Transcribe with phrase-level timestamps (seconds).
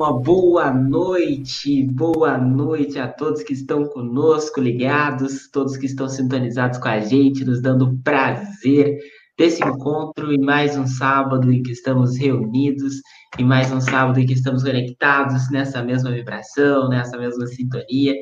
[0.00, 6.78] Uma boa noite, boa noite a todos que estão conosco, ligados, todos que estão sintonizados
[6.78, 8.96] com a gente, nos dando prazer
[9.36, 12.94] desse encontro e mais um sábado em que estamos reunidos,
[13.38, 18.14] e mais um sábado em que estamos conectados nessa mesma vibração, nessa mesma sintonia.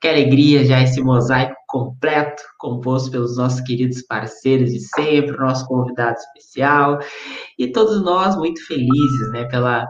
[0.00, 6.16] Que alegria já esse mosaico completo, composto pelos nossos queridos parceiros de sempre, nosso convidado
[6.16, 7.00] especial,
[7.58, 9.84] e todos nós muito felizes, né, pela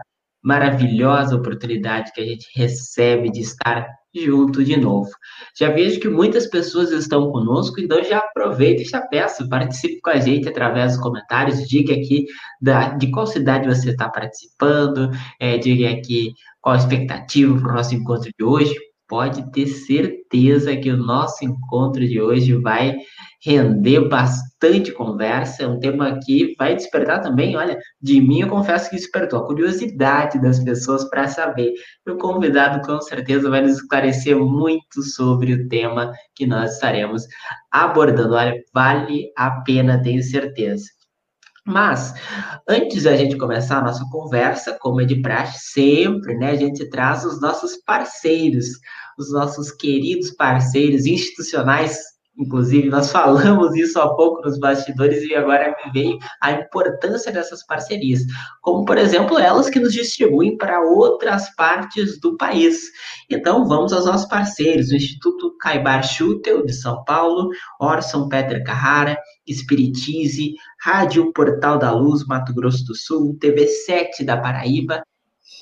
[0.44, 5.10] maravilhosa oportunidade que a gente recebe de estar junto de novo.
[5.58, 10.10] Já vejo que muitas pessoas estão conosco, então já aproveita e já peço, participe com
[10.10, 12.26] a gente através dos comentários, diga aqui
[12.60, 17.74] da, de qual cidade você está participando, é, diga aqui qual a expectativa para o
[17.74, 18.74] nosso encontro de hoje
[19.08, 22.96] pode ter certeza que o nosso encontro de hoje vai
[23.44, 25.64] render bastante conversa.
[25.64, 29.46] É um tema que vai despertar também, olha, de mim eu confesso que despertou a
[29.46, 31.72] curiosidade das pessoas para saber.
[32.06, 37.24] E o convidado com certeza vai nos esclarecer muito sobre o tema que nós estaremos
[37.70, 38.34] abordando.
[38.34, 40.86] Olha, vale a pena, tenho certeza.
[41.66, 42.12] Mas,
[42.68, 46.88] antes da gente começar a nossa conversa, como é de praxe sempre, né, a gente
[46.90, 48.66] traz os nossos parceiros,
[49.18, 55.74] os nossos queridos parceiros institucionais Inclusive, nós falamos isso há pouco nos bastidores e agora
[55.84, 58.22] me veio a importância dessas parcerias,
[58.60, 62.90] como, por exemplo, elas que nos distribuem para outras partes do país.
[63.30, 67.50] Então, vamos aos nossos parceiros, o Instituto Caibar Schutel, de São Paulo,
[67.80, 74.36] Orson Peter Carrara, Espiritize, Rádio Portal da Luz, Mato Grosso do Sul, TV 7 da
[74.36, 75.04] Paraíba,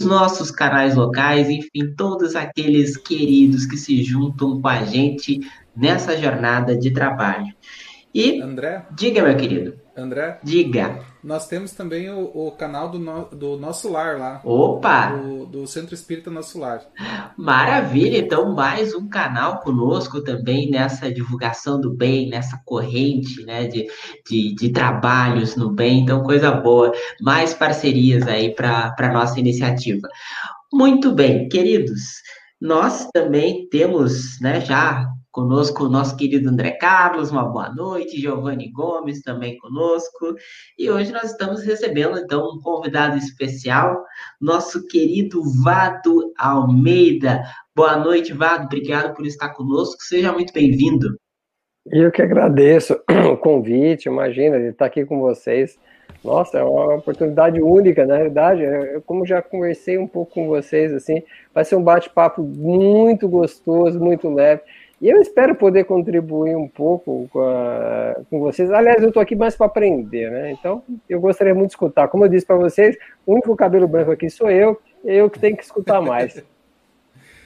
[0.00, 5.41] nossos canais locais, enfim, todos aqueles queridos que se juntam com a gente
[5.76, 7.54] nessa jornada de trabalho.
[8.15, 9.81] E André, diga, meu querido.
[9.97, 11.01] André, diga.
[11.23, 14.41] Nós temos também o, o canal do, no, do Nosso Lar lá.
[14.43, 15.09] Opa!
[15.09, 16.83] Do, do, Centro Espírita Nosso Lar.
[17.37, 18.19] Maravilha!
[18.19, 23.87] Então, mais um canal conosco também nessa divulgação do bem, nessa corrente né, de,
[24.29, 26.01] de, de trabalhos no bem.
[26.01, 26.93] Então, coisa boa.
[27.21, 30.09] Mais parcerias aí para a nossa iniciativa.
[30.73, 32.23] Muito bem, queridos.
[32.59, 38.70] Nós também temos né, já Conosco o nosso querido André Carlos, uma boa noite, Giovanni
[38.70, 40.34] Gomes também conosco.
[40.78, 44.04] E hoje nós estamos recebendo então um convidado especial,
[44.38, 47.43] nosso querido Vado Almeida.
[47.75, 51.16] Boa noite, Vado, obrigado por estar conosco, seja muito bem-vindo.
[51.87, 53.00] Eu que agradeço
[53.32, 55.78] o convite, imagina, de estar aqui com vocês.
[56.22, 60.93] Nossa, é uma oportunidade única, na realidade, eu, como já conversei um pouco com vocês,
[60.93, 61.22] assim,
[61.54, 64.60] vai ser um bate-papo muito gostoso, muito leve.
[65.03, 68.71] E eu espero poder contribuir um pouco com, a, com vocês.
[68.71, 70.53] Aliás, eu estou aqui mais para aprender, né?
[70.53, 72.06] Então, eu gostaria muito de escutar.
[72.06, 75.56] Como eu disse para vocês, o único cabelo branco aqui sou eu, eu que tenho
[75.56, 76.41] que escutar mais.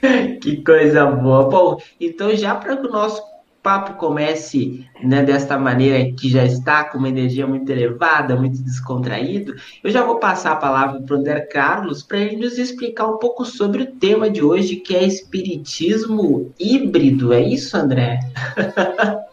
[0.39, 1.49] que coisa boa.
[1.49, 3.23] Bom, então já para o nosso
[3.67, 9.55] papo comece né, desta maneira que já está com uma energia muito elevada, muito descontraído,
[9.83, 13.17] eu já vou passar a palavra para o André Carlos para ele nos explicar um
[13.17, 17.33] pouco sobre o tema de hoje, que é espiritismo híbrido.
[17.33, 18.21] É isso, André?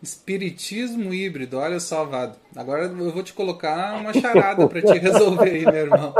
[0.00, 2.36] Espiritismo híbrido, olha só, Vado.
[2.54, 6.14] Agora eu vou te colocar uma charada para te resolver aí, meu irmão.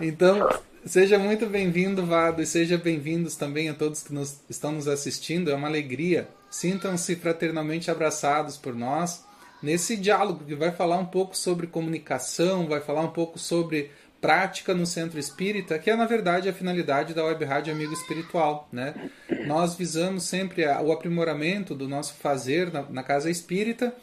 [0.00, 0.48] Então,
[0.84, 5.50] seja muito bem-vindo, Vado, e seja bem-vindos também a todos que nos, estão nos assistindo.
[5.50, 9.22] É uma alegria Sintam-se fraternalmente abraçados por nós
[9.62, 13.90] nesse diálogo que vai falar um pouco sobre comunicação, vai falar um pouco sobre
[14.22, 18.70] prática no centro espírita, que é na verdade a finalidade da Web Rádio Amigo Espiritual.
[18.72, 18.94] Né?
[19.46, 23.94] Nós visamos sempre o aprimoramento do nosso fazer na, casa espírita.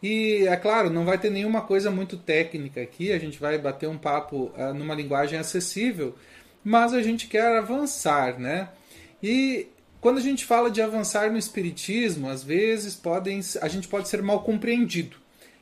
[0.00, 3.88] E é claro, não vai ter nenhuma coisa muito técnica aqui, a gente vai bater
[3.88, 6.14] um papo uh, numa linguagem acessível,
[6.62, 8.68] mas a gente quer avançar, né?
[9.20, 9.66] E
[10.06, 14.22] quando a gente fala de avançar no espiritismo, às vezes podem, a gente pode ser
[14.22, 15.16] mal compreendido.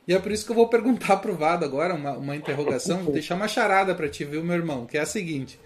[0.07, 2.99] E é por isso que eu vou perguntar para o Vado agora uma, uma interrogação,
[2.99, 5.59] vou deixar uma charada para ti, viu, meu irmão, que é a seguinte: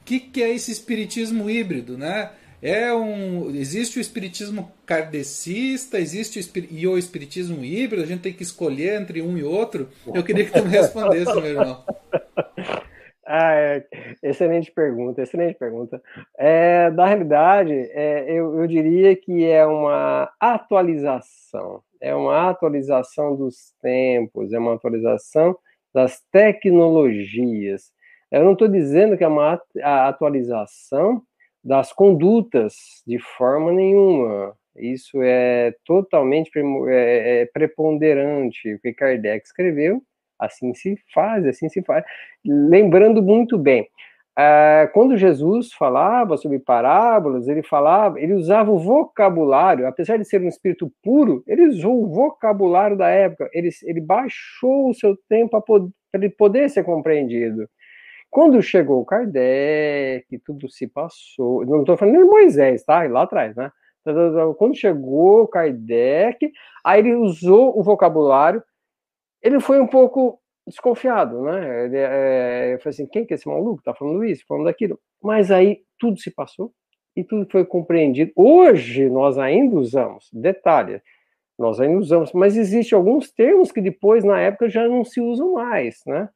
[0.00, 2.30] o que, que é esse espiritismo híbrido, né?
[2.62, 8.32] É um, existe o espiritismo kardecista, existe o, e o espiritismo híbrido, a gente tem
[8.32, 9.88] que escolher entre um e outro.
[10.14, 11.82] Eu queria que tu me respondesse, meu irmão.
[13.28, 13.84] Ah, é,
[14.22, 16.00] excelente pergunta, excelente pergunta.
[16.38, 23.74] É, na realidade, é, eu, eu diria que é uma atualização, é uma atualização dos
[23.82, 25.58] tempos, é uma atualização
[25.92, 27.90] das tecnologias.
[28.30, 31.20] Eu não estou dizendo que é uma atualização
[31.64, 34.56] das condutas de forma nenhuma.
[34.76, 36.50] Isso é totalmente
[36.88, 38.74] é, é preponderante.
[38.74, 40.00] O que Kardec escreveu
[40.38, 42.04] Assim se faz, assim se faz.
[42.44, 43.88] Lembrando muito bem,
[44.38, 50.42] Uh, quando Jesus falava sobre parábolas, ele falava, ele usava o vocabulário, apesar de ser
[50.42, 55.58] um espírito puro, ele usou o vocabulário da época, ele, ele baixou o seu tempo
[55.62, 57.66] para ele poder ser compreendido.
[58.30, 63.04] Quando chegou Kardec, tudo se passou, não estou falando de Moisés, tá?
[63.04, 63.72] Lá atrás, né?
[64.58, 66.52] Quando chegou Kardec,
[66.84, 68.62] aí ele usou o vocabulário,
[69.46, 71.84] ele foi um pouco desconfiado, né?
[71.84, 73.82] Ele, é, eu falei assim, quem que é esse maluco?
[73.82, 74.98] Tá falando isso, falando daquilo.
[75.22, 76.72] Mas aí tudo se passou
[77.14, 78.32] e tudo foi compreendido.
[78.34, 81.00] Hoje nós ainda usamos, detalhe,
[81.56, 85.54] nós ainda usamos, mas existem alguns termos que depois, na época, já não se usam
[85.54, 86.28] mais, né?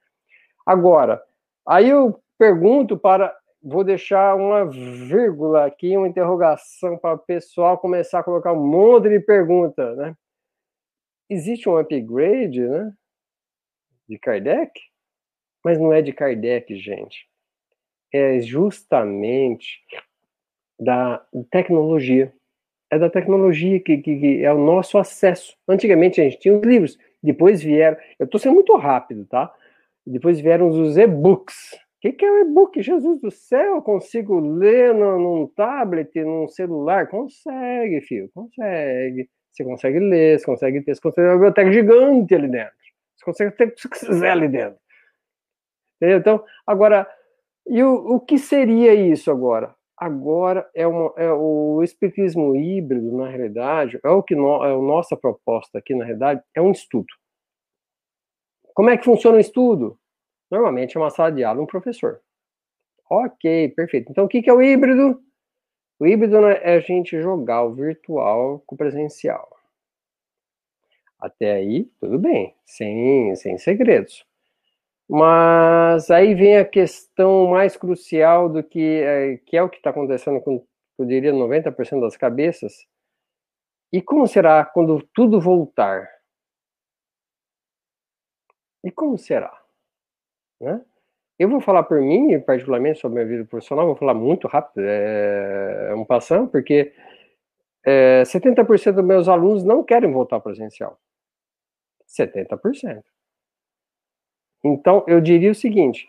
[0.65, 1.21] Agora,
[1.67, 8.21] aí eu pergunto para, vou deixar uma vírgula aqui, uma interrogação para o pessoal começar
[8.21, 10.15] a colocar um monte de pergunta, né?
[11.29, 12.93] Existe um upgrade, né?
[14.11, 14.73] De Kardec?
[15.65, 17.29] Mas não é de Kardec, gente.
[18.13, 19.81] É justamente
[20.77, 22.33] da tecnologia.
[22.91, 25.57] É da tecnologia que, que, que é o nosso acesso.
[25.69, 27.97] Antigamente a gente tinha os livros, depois vieram.
[28.19, 29.55] Eu estou sendo muito rápido, tá?
[30.05, 31.75] Depois vieram os e-books.
[31.75, 32.83] O que, que é o e-book?
[32.83, 37.07] Jesus do céu, eu consigo ler no, num tablet, num celular?
[37.07, 39.29] Consegue, filho, consegue.
[39.53, 42.80] Você consegue ler, você consegue ter, você consegue uma biblioteca gigante ali dentro.
[43.21, 44.81] Você consegue ter o que você quiser ali dentro.
[45.97, 46.19] Entendeu?
[46.19, 47.07] Então, agora,
[47.67, 49.75] e o, o que seria isso agora?
[49.97, 54.79] Agora é, uma, é o espiritismo híbrido, na realidade, é o que no, é a
[54.79, 57.09] nossa proposta aqui, na realidade, é um estudo.
[58.73, 59.99] Como é que funciona o estudo?
[60.51, 62.21] Normalmente é uma sala de aula, um professor.
[63.11, 64.11] Ok, perfeito.
[64.11, 65.21] Então, o que é o híbrido?
[65.99, 69.60] O híbrido né, é a gente jogar o virtual com o presencial.
[71.21, 74.25] Até aí, tudo bem, sem, sem segredos.
[75.09, 79.91] Mas aí vem a questão mais crucial do que é, que é o que está
[79.91, 80.65] acontecendo com,
[80.99, 82.87] eu diria, 90% das cabeças.
[83.93, 86.09] E como será quando tudo voltar?
[88.85, 89.53] E como será?
[90.61, 90.81] Né?
[91.39, 94.85] Eu vou falar por mim, particularmente sobre a minha vida profissional, vou falar muito rápido,
[94.85, 96.93] é, é um passão, porque
[97.85, 101.01] é, 70% dos meus alunos não querem voltar presencial.
[102.19, 103.03] 70%.
[104.65, 106.09] Então, eu diria o seguinte: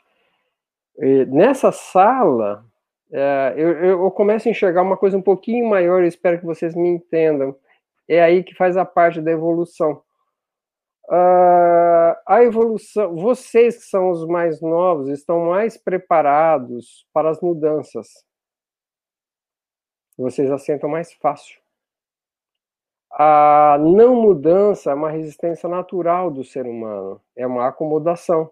[0.99, 2.65] eh, nessa sala,
[3.11, 6.89] eh, eu, começo a enxergar uma coisa um pouquinho maior, eu espero que vocês me
[6.89, 7.55] entendam.
[8.07, 10.03] É aí que faz a parte da evolução.
[11.07, 18.07] Uh, a evolução, vocês que são os mais novos, estão mais preparados para as mudanças.
[20.17, 21.60] Vocês assentam mais fácil
[23.11, 28.51] a não mudança é uma resistência natural do ser humano, é uma acomodação.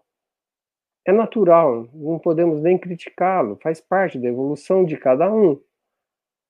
[1.05, 5.59] É natural, não podemos nem criticá-lo, faz parte da evolução de cada um.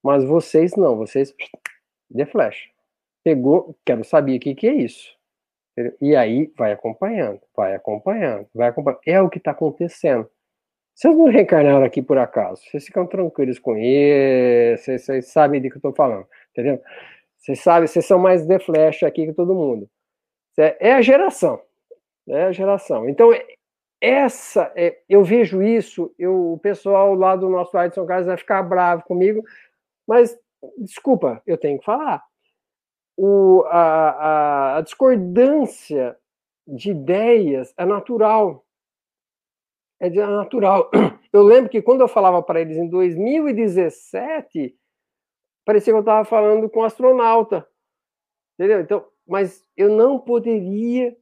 [0.04, 1.34] Mas vocês não, vocês
[2.10, 2.70] de flecha.
[3.24, 5.18] Pegou, quero saber o que, que é isso.
[6.02, 9.02] E aí vai acompanhando, vai acompanhando, vai acompanhando.
[9.06, 10.30] É o que está acontecendo.
[10.94, 12.62] Vocês não reencarnaram aqui por acaso.
[12.64, 16.82] Vocês ficam tranquilos com isso, vocês, vocês sabem do que eu estou falando, entendeu?
[17.40, 19.90] Vocês sabem, vocês são mais de flash aqui que todo mundo.
[20.58, 21.62] É a geração.
[22.28, 23.08] É a geração.
[23.08, 23.32] Então,
[24.02, 28.28] essa, é, eu vejo isso, eu, o pessoal lá do nosso lado de São Carlos
[28.28, 29.44] vai ficar bravo comigo,
[30.08, 30.38] mas,
[30.78, 32.24] desculpa, eu tenho que falar.
[33.18, 36.18] O, a, a, a discordância
[36.68, 38.66] de ideias é natural.
[40.00, 40.90] É natural.
[41.32, 44.76] Eu lembro que quando eu falava para eles em 2017,
[45.70, 47.64] parecia que eu estava falando com um astronauta.
[48.56, 48.82] Entendeu?
[48.82, 51.16] Então, mas eu não poderia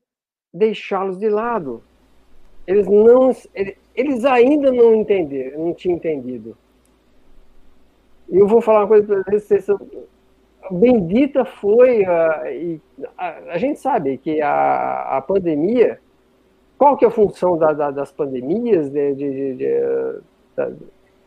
[0.54, 1.84] deixá-los de lado.
[2.66, 3.36] Eles não,
[3.94, 6.58] eles ainda não entenderam, não tinham entendido.
[8.30, 9.68] E eu vou falar uma coisa para vocês.
[10.72, 12.44] Bendita foi a,
[13.18, 16.00] a, a, gente sabe que a, a pandemia.
[16.78, 18.90] Qual que é a função da, da, das pandemias?
[18.90, 20.22] De, de, de, de,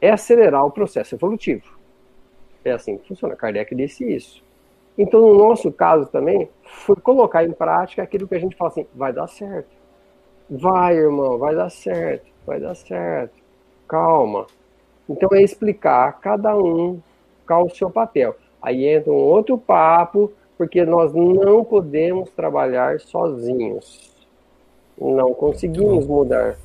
[0.00, 1.79] é acelerar o processo evolutivo.
[2.64, 3.36] É assim que funciona.
[3.36, 4.42] Kardec disse isso.
[4.98, 8.86] Então, no nosso caso também, foi colocar em prática aquilo que a gente fala assim:
[8.94, 9.68] vai dar certo.
[10.48, 13.34] Vai, irmão, vai dar certo, vai dar certo.
[13.88, 14.46] Calma.
[15.08, 17.00] Então, é explicar cada um
[17.46, 18.36] qual o seu papel.
[18.60, 24.10] Aí entra um outro papo, porque nós não podemos trabalhar sozinhos.
[24.98, 26.56] Não conseguimos mudar.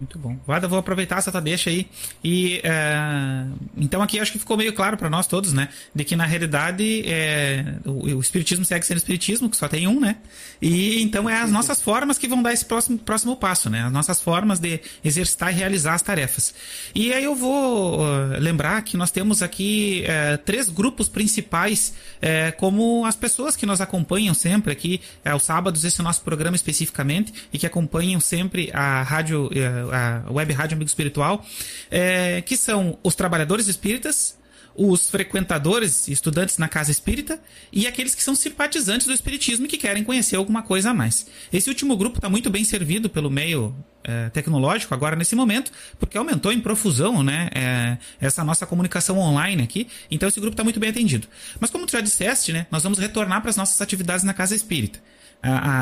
[0.00, 0.34] Muito bom.
[0.46, 1.86] Vada, vou aproveitar essa tua deixa aí.
[2.24, 3.44] E é,
[3.76, 5.68] então aqui acho que ficou meio claro para nós todos, né?
[5.94, 10.00] De que na realidade é, o, o, espiritismo segue sendo espiritismo, que só tem um,
[10.00, 10.16] né?
[10.60, 13.84] E então é as nossas formas que vão dar esse próximo, próximo passo, né?
[13.84, 16.54] As nossas formas de exercitar e realizar as tarefas.
[16.94, 18.00] E aí eu vou
[18.38, 23.82] lembrar que nós temos aqui uh, três grupos principais, uh, como as pessoas que nos
[23.82, 29.50] acompanham sempre aqui, aos sábados, esse nosso programa especificamente, e que acompanham sempre a rádio
[29.90, 31.44] a Web Rádio Amigo Espiritual,
[31.90, 34.38] é, que são os trabalhadores espíritas,
[34.74, 37.40] os frequentadores, estudantes na casa espírita
[37.72, 41.26] e aqueles que são simpatizantes do espiritismo e que querem conhecer alguma coisa a mais.
[41.52, 46.16] Esse último grupo está muito bem servido pelo meio é, tecnológico agora nesse momento, porque
[46.16, 49.88] aumentou em profusão né, é, essa nossa comunicação online aqui.
[50.10, 51.26] Então esse grupo está muito bem atendido.
[51.58, 54.54] Mas como tu já disseste, né, nós vamos retornar para as nossas atividades na casa
[54.54, 55.00] espírita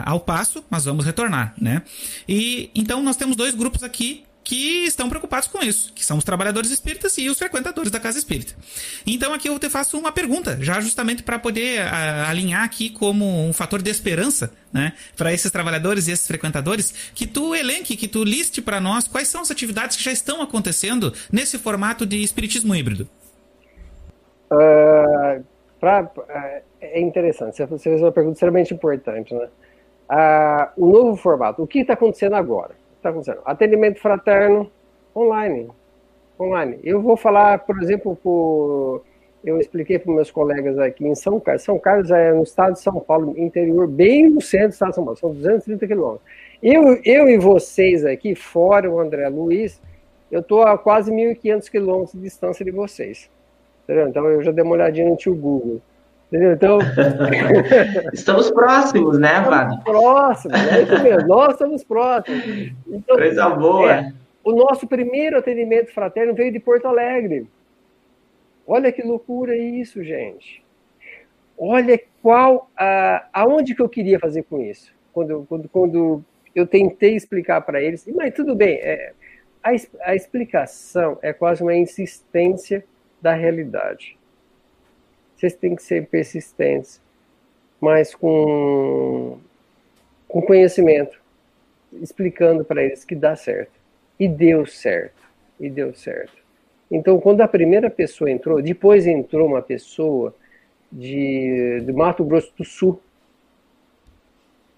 [0.04, 1.82] ao passo, mas vamos retornar, né?
[2.28, 6.24] E então nós temos dois grupos aqui que estão preocupados com isso, que são os
[6.24, 8.54] trabalhadores espíritas e os frequentadores da casa espírita.
[9.06, 13.46] Então aqui eu te faço uma pergunta, já justamente para poder a, alinhar aqui como
[13.46, 18.08] um fator de esperança, né, para esses trabalhadores e esses frequentadores, que tu elenque, que
[18.08, 22.22] tu liste para nós quais são as atividades que já estão acontecendo nesse formato de
[22.22, 23.06] espiritismo híbrido.
[24.50, 25.44] Uh,
[25.78, 29.48] pra, uh, é interessante, você fez uma pergunta extremamente importante, né?
[30.08, 32.74] Ah, o novo formato, o que está acontecendo agora?
[32.96, 34.70] Está acontecendo atendimento fraterno
[35.14, 35.68] online,
[36.40, 36.78] online.
[36.82, 39.02] Eu vou falar, por exemplo, por,
[39.44, 41.62] eu expliquei para meus colegas aqui em São Carlos.
[41.62, 44.94] São Carlos é no estado de São Paulo, interior, bem no centro do estado de
[44.94, 46.26] São Paulo, são 230 quilômetros.
[46.62, 49.80] Eu, eu e vocês aqui, fora o André Luiz,
[50.30, 53.30] eu estou a quase 1.500 quilômetros de distância de vocês.
[53.84, 54.08] Entendeu?
[54.08, 55.80] Então eu já dei uma olhadinha no tio Google.
[56.28, 56.52] Entendeu?
[56.52, 56.78] Então.
[58.12, 59.82] estamos próximos, né, Vado?
[59.82, 61.28] Próximos, é isso mesmo.
[61.28, 62.72] Nós estamos próximos.
[62.86, 63.92] Então, Coisa boa.
[63.92, 64.12] É,
[64.44, 67.48] o nosso primeiro atendimento fraterno veio de Porto Alegre.
[68.66, 70.62] Olha que loucura isso, gente.
[71.56, 72.70] Olha qual.
[72.76, 74.92] A, aonde que eu queria fazer com isso?
[75.14, 79.12] Quando, quando, quando eu tentei explicar para eles, mas tudo bem, é,
[79.64, 79.70] a,
[80.02, 82.84] a explicação é quase uma insistência
[83.20, 84.17] da realidade
[85.38, 87.00] vocês têm que ser persistentes,
[87.80, 89.38] mas com,
[90.26, 91.20] com conhecimento,
[92.02, 93.70] explicando para eles que dá certo.
[94.18, 95.22] E deu certo.
[95.60, 96.36] E deu certo.
[96.90, 100.34] Então, quando a primeira pessoa entrou, depois entrou uma pessoa
[100.90, 103.00] de, de Mato Grosso do Sul.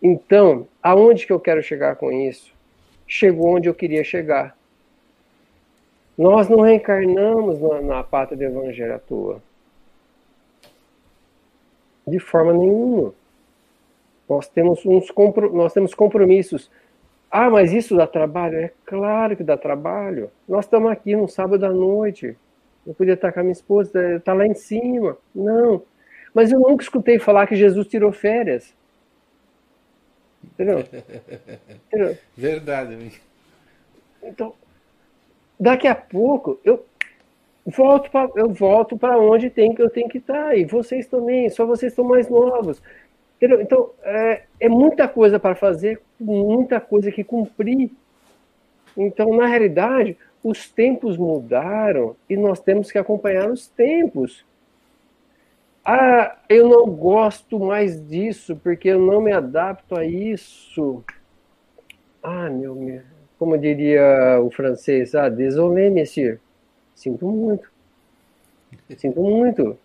[0.03, 2.53] Então, aonde que eu quero chegar com isso?
[3.07, 4.55] Chegou onde eu queria chegar.
[6.19, 9.43] Nós não reencarnamos na, na pátria do Evangelho à toa.
[12.11, 13.15] De forma nenhuma.
[14.29, 15.09] Nós temos, uns
[15.53, 16.71] nós temos compromissos.
[17.31, 18.59] Ah, mas isso dá trabalho?
[18.59, 20.31] É claro que dá trabalho.
[20.49, 22.37] Nós estamos aqui no sábado à noite.
[22.87, 25.17] Eu podia estar com a minha esposa, está lá em cima.
[25.35, 25.83] Não.
[26.35, 28.75] Mas eu nunca escutei falar que Jesus tirou férias.
[30.45, 30.81] Entendeu?
[31.87, 32.19] Entendeu?
[32.37, 33.21] Verdade.
[34.23, 34.55] Então,
[35.59, 36.85] daqui a pouco, eu,
[37.71, 40.57] volto pra, eu volto para onde tem que eu tenho que estar.
[40.57, 42.83] E vocês também, só vocês são mais novos.
[43.37, 43.61] Entendeu?
[43.61, 47.91] Então, é, é muita coisa para fazer, muita coisa que cumprir.
[48.97, 54.45] Então, na realidade, os tempos mudaram e nós temos que acompanhar os tempos.
[55.85, 61.03] Ah, eu não gosto mais disso porque eu não me adapto a isso.
[62.23, 63.01] Ah, meu, meu
[63.41, 66.39] como diria o francês, ah, désolé, monsieur.
[67.01, 67.67] Sinto muito.
[68.99, 69.79] Sinto muito.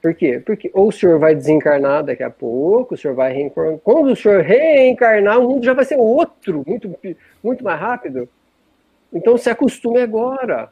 [0.00, 0.40] Por quê?
[0.44, 3.78] Porque ou o senhor vai desencarnar daqui a pouco, o senhor vai reencarnar.
[3.78, 6.96] Quando o senhor reencarnar, o mundo já vai ser outro, muito,
[7.42, 8.28] muito mais rápido.
[9.12, 10.70] Então se acostume agora.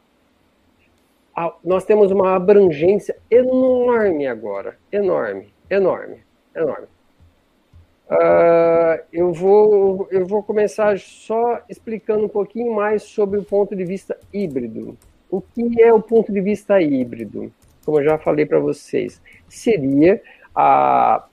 [1.63, 4.77] Nós temos uma abrangência enorme agora.
[4.93, 6.19] Enorme, enorme,
[6.55, 6.87] enorme.
[8.09, 13.83] Uh, eu, vou, eu vou começar só explicando um pouquinho mais sobre o ponto de
[13.83, 14.97] vista híbrido.
[15.31, 17.51] O que é o ponto de vista híbrido?
[17.85, 20.21] Como eu já falei para vocês, seria
[20.53, 21.25] a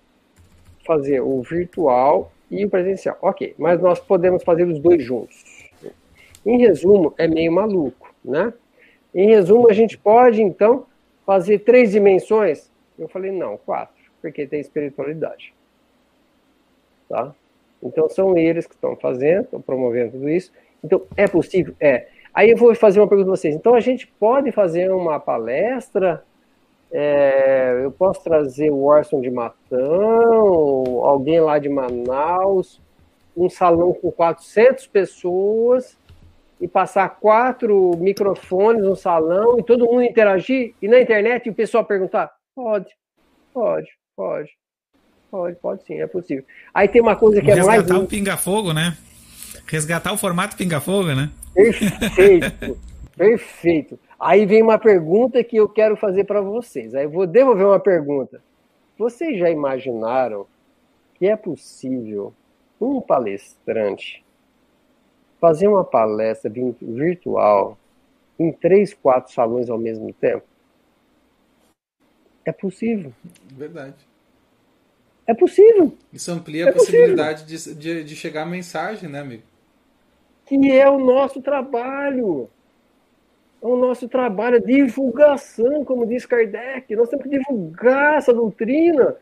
[0.87, 3.19] fazer o virtual e o presencial.
[3.21, 5.69] Ok, mas nós podemos fazer os dois juntos.
[6.47, 8.55] Em resumo, é meio maluco, né?
[9.13, 10.87] Em resumo, a gente pode então
[11.27, 12.71] fazer três dimensões?
[12.99, 15.53] Eu falei, não, quatro, porque tem espiritualidade.
[17.09, 17.35] Tá?
[17.83, 20.53] Então são eles que estão fazendo, estão promovendo tudo isso.
[20.83, 21.75] Então, é possível?
[21.81, 22.09] É.
[22.39, 23.53] Aí eu vou fazer uma pergunta para vocês.
[23.53, 26.23] Então a gente pode fazer uma palestra?
[26.89, 32.81] É, eu posso trazer o Orson de Matão, alguém lá de Manaus,
[33.37, 35.99] um salão com 400 pessoas
[36.61, 41.55] e passar quatro microfones no salão e todo mundo interagir e na internet e o
[41.55, 42.31] pessoal perguntar?
[42.55, 42.87] Pode,
[43.53, 44.51] pode, pode.
[45.29, 46.45] Pode, pode sim, é possível.
[46.73, 47.83] Aí tem uma coisa que Resgatar é mais.
[47.83, 48.97] Resgatar o pinga-fogo, né?
[49.69, 51.31] Resgatar o formato pinga-fogo, né?
[51.55, 52.79] Perfeito,
[53.17, 53.99] perfeito.
[54.19, 56.95] Aí vem uma pergunta que eu quero fazer para vocês.
[56.95, 58.43] Aí eu vou devolver uma pergunta.
[58.99, 60.47] Vocês já imaginaram
[61.15, 62.33] que é possível
[62.81, 64.25] um palestrante
[65.41, 67.79] fazer uma palestra virtual
[68.39, 70.45] em três, quatro salões ao mesmo tempo?
[72.45, 73.13] É possível.
[73.53, 73.97] Verdade.
[75.27, 75.95] É possível.
[76.11, 79.43] Isso amplia é a possibilidade de, de, de, chegar a mensagem, né, amigo?
[80.49, 82.49] Que é o nosso trabalho.
[83.61, 86.95] É o nosso trabalho, a divulgação, como diz Kardec.
[86.97, 89.17] Nós temos que divulgar essa doutrina.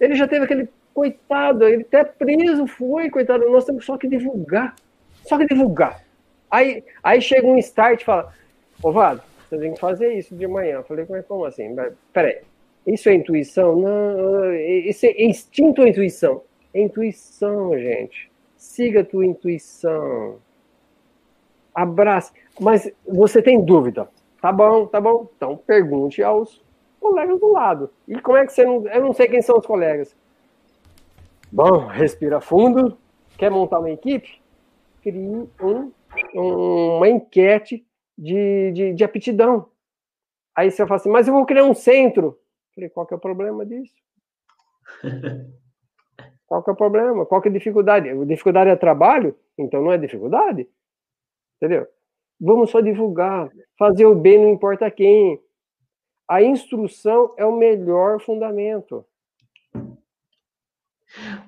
[0.00, 3.48] Ele já teve aquele coitado, ele até preso foi, coitado.
[3.50, 4.74] Nós temos só que divulgar.
[5.24, 6.02] Só que divulgar.
[6.50, 8.32] Aí, aí chega um start e fala:
[8.82, 10.76] Ô Vado, você tem que fazer isso de manhã.
[10.76, 11.76] Eu falei: como assim?
[12.12, 12.38] Peraí.
[12.86, 13.76] Isso é intuição?
[13.76, 16.42] Não, isso é instinto ou intuição?
[16.72, 18.29] É intuição, gente.
[18.60, 20.38] Siga a tua intuição.
[21.74, 22.30] Abrace.
[22.60, 24.10] Mas você tem dúvida?
[24.38, 25.30] Tá bom, tá bom.
[25.34, 26.62] Então pergunte aos
[27.00, 27.90] colegas do lado.
[28.06, 28.86] E como é que você não.
[28.86, 30.14] Eu não sei quem são os colegas.
[31.50, 32.98] Bom, respira fundo.
[33.38, 34.42] Quer montar uma equipe?
[35.00, 35.90] Crie um,
[36.34, 37.86] uma enquete
[38.18, 39.70] de, de, de aptidão.
[40.54, 42.38] Aí você fala assim, mas eu vou criar um centro.
[42.74, 43.94] Falei, qual que é o problema disso?
[46.50, 47.24] qual que é o problema?
[47.24, 48.26] Qual que é a dificuldade?
[48.26, 49.36] Dificuldade é trabalho?
[49.56, 50.68] Então não é dificuldade?
[51.56, 51.86] Entendeu?
[52.40, 53.48] Vamos só divulgar.
[53.78, 55.40] Fazer o bem não importa quem.
[56.28, 59.04] A instrução é o melhor fundamento.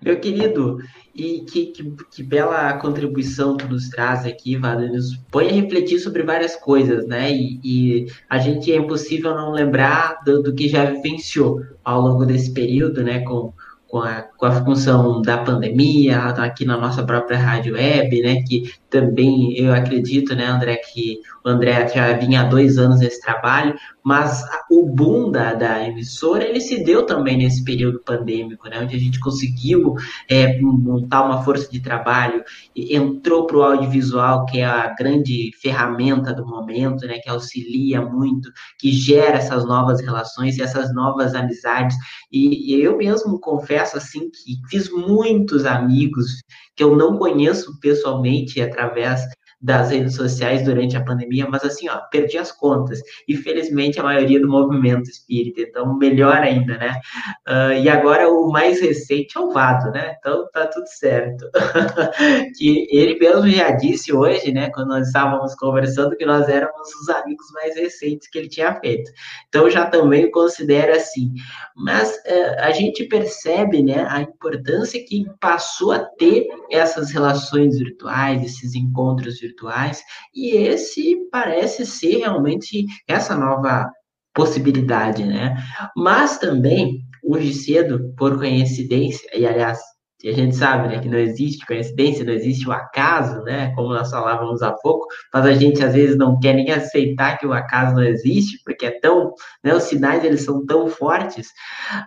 [0.00, 0.78] Meu querido,
[1.12, 4.86] e que, que, que, bela contribuição tu nos traz aqui, Vado.
[4.86, 7.32] Nos põe a refletir sobre várias coisas, né?
[7.32, 12.24] E, e a gente é impossível não lembrar do, do, que já vivenciou ao longo
[12.24, 13.20] desse período, né?
[13.20, 13.52] Com,
[13.92, 18.42] com, a, com a função da pandemia, aqui na nossa própria rádio web, né?
[18.42, 23.20] Que também eu acredito, né, André, que o André já vinha há dois anos nesse
[23.20, 28.80] trabalho, mas o boom da, da emissora, ele se deu também nesse período pandêmico, né,
[28.80, 29.94] onde a gente conseguiu
[30.28, 32.42] é, montar uma força de trabalho,
[32.74, 38.50] entrou para o audiovisual, que é a grande ferramenta do momento, né, que auxilia muito,
[38.78, 41.96] que gera essas novas relações e essas novas amizades,
[42.30, 46.42] e, e eu mesmo confesso, assim, que fiz muitos amigos
[46.74, 49.22] que eu não conheço pessoalmente através
[49.62, 53.00] das redes sociais durante a pandemia, mas assim, ó, perdi as contas.
[53.28, 57.00] E felizmente a maioria do movimento espírita, então melhor ainda, né?
[57.48, 60.16] Uh, e agora o mais recente é o Vado, né?
[60.18, 61.48] Então tá tudo certo.
[62.58, 67.08] que ele mesmo já disse hoje, né, quando nós estávamos conversando, que nós éramos os
[67.08, 69.12] amigos mais recentes que ele tinha feito.
[69.48, 71.32] Então já também considero assim.
[71.76, 78.42] Mas uh, a gente percebe, né, a importância que passou a ter essas relações virtuais,
[78.42, 80.02] esses encontros virtuais virtuais,
[80.34, 83.90] e esse parece ser realmente essa nova
[84.34, 85.56] possibilidade, né?
[85.96, 89.78] Mas também, hoje cedo, por coincidência, e aliás,
[90.24, 93.72] a gente sabe né, que não existe coincidência, não existe o acaso, né?
[93.74, 97.46] Como nós falávamos há pouco, mas a gente às vezes não quer nem aceitar que
[97.46, 99.34] o acaso não existe, porque é tão,
[99.64, 101.48] né, os sinais eles são tão fortes.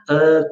[0.10, 0.46] Uh,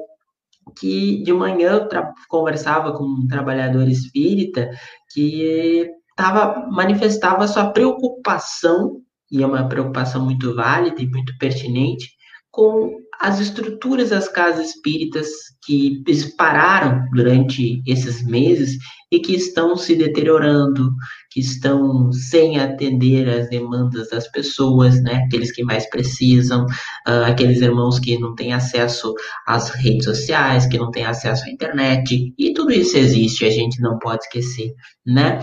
[0.78, 1.88] que de manhã eu
[2.30, 4.70] conversava com um trabalhador espírita
[5.14, 12.08] que tava, manifestava sua preocupação, e é uma preocupação muito válida e muito pertinente,
[12.52, 15.28] com as estruturas das casas espíritas
[15.66, 16.04] que
[16.38, 18.78] pararam durante esses meses
[19.12, 20.92] e que estão se deteriorando,
[21.32, 25.24] que estão sem atender às demandas das pessoas, né?
[25.26, 29.14] Aqueles que mais precisam, uh, aqueles irmãos que não têm acesso
[29.48, 33.82] às redes sociais, que não têm acesso à internet, e tudo isso existe, a gente
[33.82, 34.74] não pode esquecer,
[35.06, 35.40] né?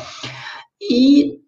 [0.81, 1.41] E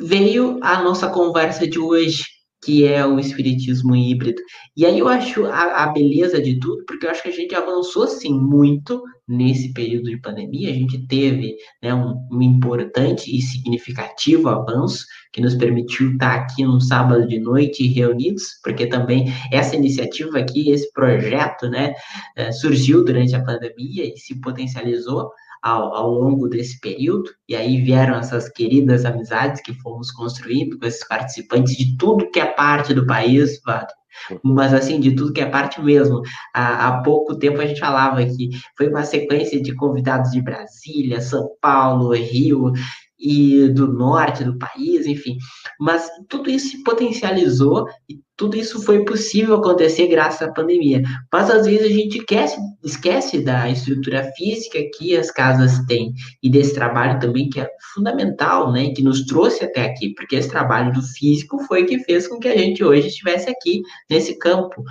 [0.00, 2.24] veio a nossa conversa de hoje,
[2.64, 4.40] que é o espiritismo híbrido.
[4.76, 7.54] E aí eu acho a, a, beleza de tudo, porque eu acho que a gente
[7.54, 10.70] avançou sim muito nesse período de pandemia.
[10.70, 16.64] A gente teve né, um, um, importante e significativo avanço que nos permitiu estar aqui
[16.64, 21.94] no sábado de noite reunidos, porque também essa iniciativa aqui, esse projeto, né,
[22.36, 25.30] eh, surgiu durante a pandemia e se potencializou
[25.64, 30.84] ao, ao, longo desse período, e aí vieram essas queridas amizades que fomos construindo com
[30.84, 33.58] esses participantes de tudo que é parte do país,
[34.42, 36.20] mas assim, de tudo que é parte mesmo.
[36.52, 41.22] Há, há, pouco tempo a gente falava que foi uma sequência de convidados de Brasília,
[41.22, 42.70] São Paulo, Rio,
[43.24, 45.38] e do norte do país, enfim.
[45.80, 51.02] Mas tudo isso se potencializou e tudo isso foi possível acontecer graças à pandemia.
[51.32, 56.50] Mas às vezes a gente esquece, esquece da estrutura física que as casas têm e
[56.50, 60.92] desse trabalho também que é fundamental, né, que nos trouxe até aqui, porque esse trabalho
[60.92, 64.82] do físico foi que fez com que a gente hoje estivesse aqui nesse campo.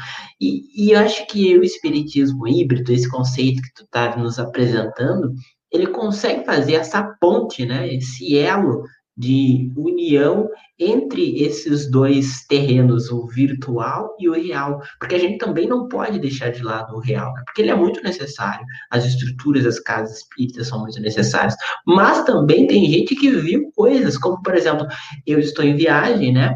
[0.41, 5.34] E, e eu acho que o espiritismo híbrido, esse conceito que tu está nos apresentando,
[5.74, 8.84] ele consegue fazer essa ponte, né, esse elo
[9.16, 15.68] de união entre esses dois terrenos, o virtual e o real, porque a gente também
[15.68, 17.44] não pode deixar de lado o real, né?
[17.46, 21.56] porque ele é muito necessário, as estruturas das casas espíritas são muito necessárias,
[21.86, 24.88] mas também tem gente que viu coisas, como por exemplo,
[25.28, 26.56] eu estou em viagem, né,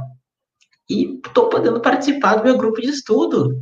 [0.90, 3.56] e estou podendo participar do meu grupo de estudo,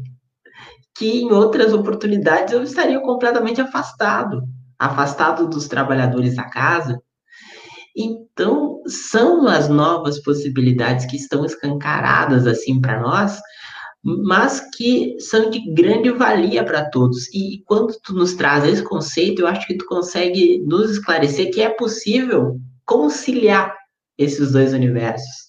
[0.97, 4.41] que em outras oportunidades eu estaria completamente afastado,
[4.79, 6.99] afastado dos trabalhadores da casa,
[7.95, 13.39] então, são as novas possibilidades que estão escancaradas assim para nós,
[14.03, 17.27] mas que são de grande valia para todos.
[17.33, 21.61] E quando tu nos traz esse conceito, eu acho que tu consegue nos esclarecer que
[21.61, 23.73] é possível conciliar
[24.17, 25.44] esses dois universos.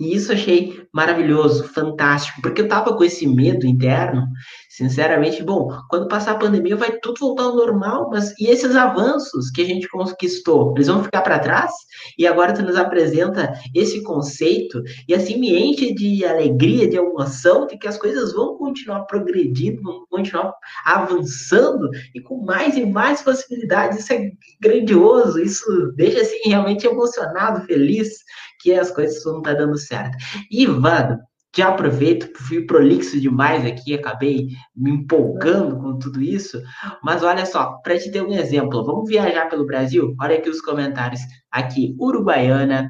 [0.00, 4.26] E isso achei maravilhoso, fantástico, porque eu tava com esse medo interno,
[4.70, 9.50] sinceramente, bom, quando passar a pandemia vai tudo voltar ao normal, mas e esses avanços
[9.50, 11.70] que a gente conquistou, eles vão ficar para trás?
[12.18, 17.66] E agora tu nos apresenta esse conceito e assim me enche de alegria, de emoção,
[17.66, 20.54] de que as coisas vão continuar progredindo, vão continuar
[20.86, 23.98] avançando e com mais e mais possibilidades.
[23.98, 28.24] Isso é grandioso, isso deixa assim realmente emocionado, feliz
[28.60, 30.16] que as coisas não estão tá dando certo.
[30.50, 31.18] E, Ivano,
[31.56, 36.62] já aproveito, fui prolixo demais aqui, acabei me empolgando com tudo isso,
[37.02, 40.14] mas olha só, para te ter um exemplo, vamos viajar pelo Brasil?
[40.20, 41.20] Olha aqui os comentários.
[41.50, 42.88] Aqui, Uruguaiana,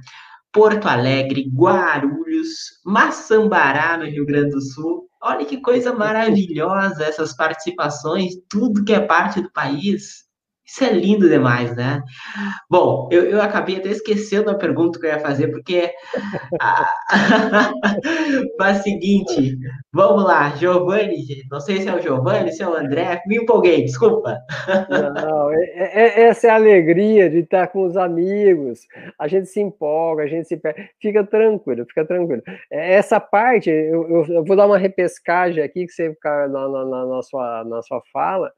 [0.52, 2.48] Porto Alegre, Guarulhos,
[2.84, 5.08] Maçambará, no Rio Grande do Sul.
[5.22, 10.24] Olha que coisa maravilhosa essas participações, tudo que é parte do país.
[10.70, 12.00] Isso é lindo demais, né?
[12.70, 15.92] Bom, eu, eu acabei até esquecendo a pergunta que eu ia fazer, porque.
[18.56, 19.58] Mas seguinte,
[19.92, 23.82] vamos lá, Giovanni, não sei se é o Giovanni, se é o André, me empolguei,
[23.82, 24.38] desculpa.
[24.88, 28.86] Não, é, é, é, essa é a alegria de estar com os amigos,
[29.18, 30.60] a gente se empolga, a gente se.
[31.00, 32.42] Fica tranquilo, fica tranquilo.
[32.70, 36.68] É, essa parte, eu, eu, eu vou dar uma repescagem aqui, que você ficar na,
[36.68, 38.52] na, na, na, sua, na sua fala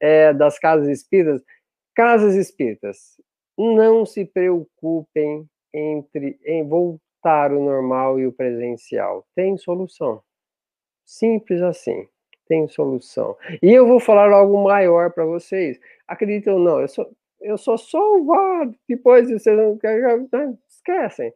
[0.00, 1.42] é, das casas espíritas,
[1.94, 3.20] casas espíritas,
[3.56, 9.26] não se preocupem entre em voltar o normal e o presencial.
[9.34, 10.22] Tem solução.
[11.04, 12.08] Simples assim.
[12.46, 13.36] Tem solução.
[13.62, 15.78] E eu vou falar algo maior para vocês.
[16.06, 18.74] Acreditem ou não, eu sou, eu sou salvado.
[18.88, 19.78] Depois vocês não,
[20.32, 21.30] não esquecem.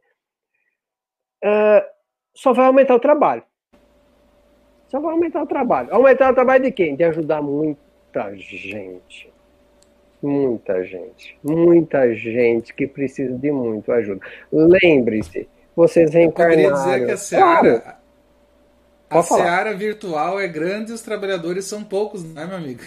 [1.43, 1.85] Uh,
[2.33, 3.43] só vai aumentar o trabalho.
[4.87, 5.93] Só vai aumentar o trabalho.
[5.93, 6.95] Aumentar o trabalho de quem?
[6.95, 7.82] De ajudar muito
[8.13, 9.33] muita gente.
[10.21, 11.37] Muita gente.
[11.43, 14.21] Muita gente que precisa de muito ajuda.
[14.51, 16.61] Lembre-se, vocês reencarnaram.
[16.61, 17.97] Eu queria dizer que a Seara, claro.
[19.09, 22.81] a Seara virtual é grande e os trabalhadores são poucos, não é, meu amigo?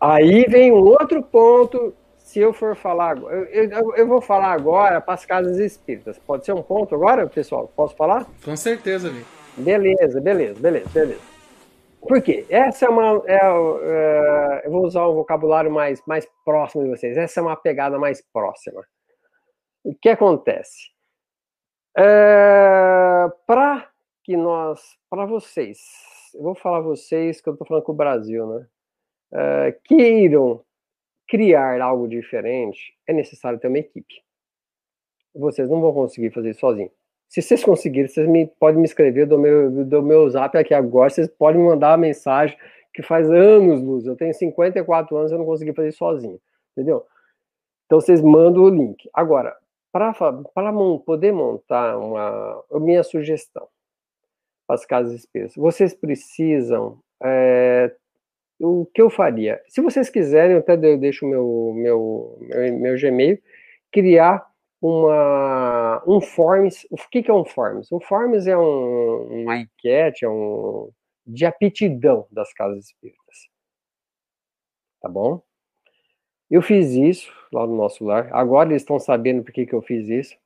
[0.00, 1.94] Aí vem um outro ponto.
[2.18, 6.18] Se eu for falar, eu, eu, eu vou falar agora para as casas espíritas.
[6.18, 7.70] Pode ser um ponto agora, pessoal?
[7.74, 8.26] Posso falar?
[8.44, 9.26] Com certeza, amigo.
[9.56, 11.31] Beleza, beleza, beleza, beleza.
[12.06, 12.44] Por quê?
[12.48, 13.22] Essa é uma.
[13.26, 17.16] É, é, eu vou usar um vocabulário mais, mais próximo de vocês.
[17.16, 18.84] Essa é uma pegada mais próxima.
[19.84, 20.90] O que acontece?
[21.96, 23.88] É, para
[24.24, 24.80] que nós.
[25.08, 25.78] Para vocês.
[26.34, 28.66] Eu vou falar vocês, que eu estou falando com o Brasil, né?
[29.34, 30.64] É, queiram
[31.28, 34.22] criar algo diferente, é necessário ter uma equipe.
[35.34, 36.90] Vocês não vão conseguir fazer sozinho.
[37.32, 41.08] Se vocês conseguirem, vocês me, podem me escrever do meu, do meu zap aqui agora,
[41.08, 42.58] vocês podem me mandar uma mensagem
[42.92, 44.04] que faz anos, Luz.
[44.04, 46.38] Eu tenho 54 anos, eu não consegui fazer sozinho,
[46.72, 47.06] entendeu?
[47.86, 49.08] Então vocês mandam o link.
[49.14, 49.56] Agora,
[49.90, 50.12] para
[51.06, 52.62] poder montar uma.
[52.72, 53.66] Minha sugestão
[54.66, 56.98] para as casas espíritas, vocês precisam.
[57.22, 57.94] É,
[58.60, 59.58] o que eu faria?
[59.68, 63.38] Se vocês quiserem, eu até deixo meu, meu, meu, meu Gmail,
[63.90, 64.51] criar
[64.82, 66.86] uma, um Forms.
[66.90, 67.92] O que, que é um Forms?
[67.92, 70.90] Um Forms é um, uma enquete, é um,
[71.24, 73.48] de aptidão das casas espíritas.
[75.00, 75.42] Tá bom?
[76.50, 78.28] Eu fiz isso lá no nosso lar.
[78.32, 80.36] Agora eles estão sabendo por que, que eu fiz isso.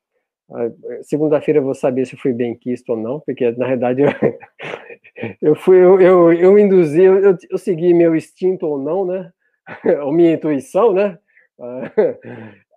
[0.53, 0.71] Ah,
[1.03, 4.03] segunda-feira eu vou saber se fui bem quisto ou não, porque na verdade
[5.21, 9.33] eu, eu fui, eu, eu, eu induzi, eu, eu segui meu instinto ou não, né?
[10.05, 11.19] Ou minha intuição, né?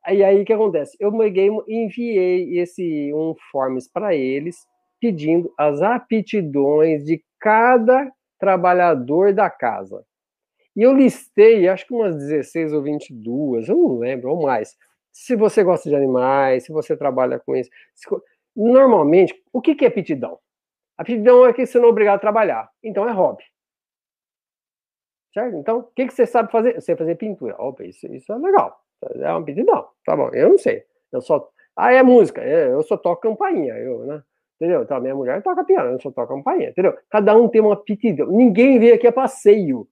[0.08, 0.96] E aí o que acontece?
[1.00, 4.58] Eu peguei, enviei esse um forms para eles,
[5.00, 10.06] pedindo as aptidões de cada trabalhador da casa.
[10.76, 14.78] E eu listei, acho que umas 16 ou 22, eu não lembro, ou mais.
[15.12, 17.70] Se você gosta de animais, se você trabalha com isso.
[18.56, 20.40] Normalmente, o que é aptidão?
[20.98, 22.70] Aptidão é que você não é obrigado a trabalhar.
[22.84, 23.44] Então é hobby.
[25.34, 25.56] Certo?
[25.58, 26.74] Então, o que, que você sabe fazer?
[26.76, 27.56] Você fazer pintura.
[27.62, 28.80] Opa, isso, isso é legal.
[29.04, 29.88] É uma aptidão.
[30.06, 30.84] Tá bom, eu não sei.
[31.12, 31.50] Eu só.
[31.76, 32.42] Ah, é música.
[32.42, 33.74] É, eu só toco campainha.
[33.76, 34.24] Eu, né?
[34.56, 34.84] Entendeu?
[34.84, 36.70] Então, a minha mulher toca piano, eu só toco campainha.
[36.70, 36.98] Entendeu?
[37.10, 38.28] Cada um tem uma aptidão.
[38.28, 39.88] Ninguém veio aqui a passeio.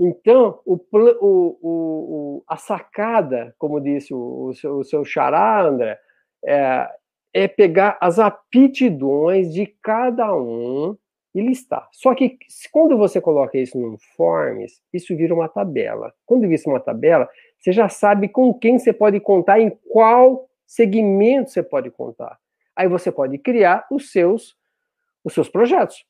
[0.00, 5.98] Então, o, o, o, a sacada, como disse o, o, seu, o seu xará, André,
[6.44, 6.88] é,
[7.34, 10.96] é pegar as aptidões de cada um
[11.34, 11.88] e listar.
[11.92, 12.38] Só que
[12.70, 16.12] quando você coloca isso no Forms, isso vira uma tabela.
[16.26, 21.50] Quando vira uma tabela, você já sabe com quem você pode contar, em qual segmento
[21.50, 22.38] você pode contar.
[22.76, 24.56] Aí você pode criar os seus,
[25.24, 26.04] os seus projetos.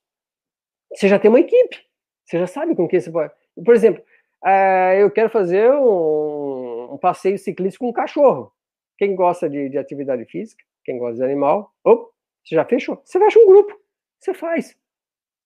[0.94, 1.78] Você já tem uma equipe.
[2.24, 3.32] Você já sabe com quem você pode.
[3.64, 4.02] Por exemplo,
[4.44, 8.52] é, eu quero fazer um, passeio ciclista com um cachorro.
[8.96, 12.10] Quem gosta de, de atividade física, quem gosta de animal, op,
[12.44, 13.00] você já fechou.
[13.04, 13.76] Você fecha um grupo.
[14.18, 14.76] Você faz.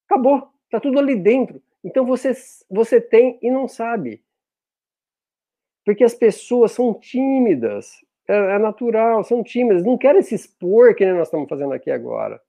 [0.08, 0.48] Acabou.
[0.70, 1.62] Tá tudo ali dentro.
[1.84, 2.32] Então você,
[2.70, 4.22] você tem e não sabe.
[5.84, 8.04] Porque as pessoas são tímidas.
[8.28, 9.84] É, é natural, são tímidas.
[9.84, 12.40] Não querem se expor que nós estamos fazendo aqui agora.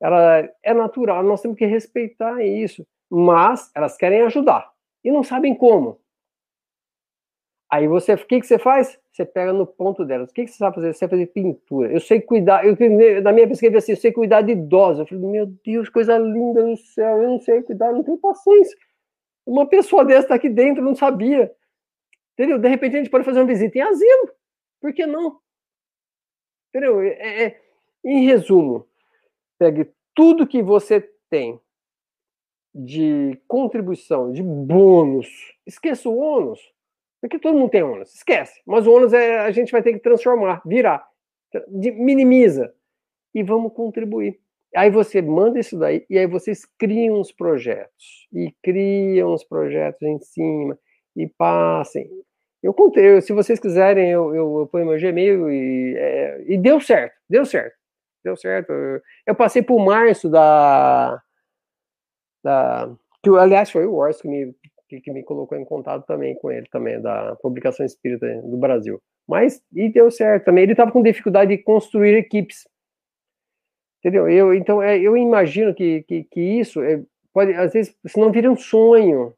[0.00, 2.86] Ela é natural, nós temos que respeitar isso.
[3.10, 4.72] Mas elas querem ajudar
[5.04, 6.00] e não sabem como.
[7.72, 9.00] Aí você, o que, que você faz?
[9.10, 10.30] Você pega no ponto delas.
[10.30, 10.92] O que, que você sabe fazer?
[10.92, 11.90] Você sabe fazer pintura.
[11.90, 12.66] Eu sei cuidar.
[12.66, 12.76] Eu,
[13.22, 15.00] na minha pesquisa, assim, eu sei cuidar de idosos.
[15.00, 17.22] Eu falei, meu Deus, coisa linda no céu.
[17.22, 18.76] Eu não sei cuidar, não tenho paciência.
[19.46, 21.50] Uma pessoa dessa está aqui dentro, não sabia.
[22.34, 22.58] Entendeu?
[22.58, 24.30] De repente a gente pode fazer uma visita em asilo.
[24.78, 25.40] Por que não?
[26.68, 27.00] Entendeu?
[27.00, 27.60] É, é,
[28.04, 28.86] em resumo,
[29.58, 31.58] pegue tudo que você tem
[32.74, 35.56] de contribuição, de bônus.
[35.66, 36.60] Esqueça o ônus,
[37.22, 38.12] porque todo mundo tem ônus.
[38.12, 38.60] Esquece.
[38.66, 41.06] Mas o ônus é, a gente vai ter que transformar, virar.
[41.68, 42.74] Minimiza.
[43.32, 44.40] E vamos contribuir.
[44.74, 48.26] Aí você manda isso daí, e aí vocês criam os projetos.
[48.32, 50.76] E criam os projetos em cima,
[51.14, 52.10] e passem.
[52.62, 56.80] Eu contei, se vocês quiserem, eu, eu, eu ponho meu Gmail e, é, e deu
[56.80, 57.76] certo, deu certo.
[58.24, 58.72] Deu certo.
[59.26, 61.20] Eu passei por março da,
[62.42, 64.54] da que aliás foi o Wars que me
[64.92, 69.00] que, que, me colocou em contato também com ele também da publicação espírita do Brasil.
[69.26, 70.64] Mas e deu certo também.
[70.64, 72.68] Ele estava com dificuldade de construir equipes.
[74.00, 74.28] Entendeu?
[74.28, 77.02] Eu então é, eu imagino que, que, que isso é,
[77.32, 79.34] pode às vezes senão vira um sonho.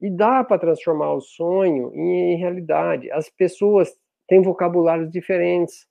[0.00, 3.10] E dá para transformar o sonho em, em realidade.
[3.10, 3.96] As pessoas
[4.28, 5.86] têm vocabulários diferentes.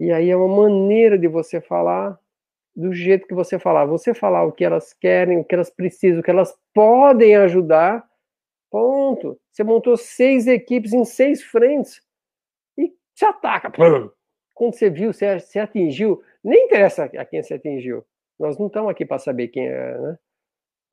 [0.00, 2.18] E aí é uma maneira de você falar
[2.74, 3.84] do jeito que você falar.
[3.86, 8.04] Você falar o que elas querem, o que elas precisam, o que elas podem ajudar.
[8.70, 9.38] Ponto.
[9.52, 12.02] Você montou seis equipes em seis frentes
[12.76, 13.70] e se ataca.
[14.54, 16.22] Quando você viu, você, atingiu.
[16.42, 18.04] Nem interessa a quem você atingiu.
[18.38, 20.18] Nós não estamos aqui para saber quem é, né?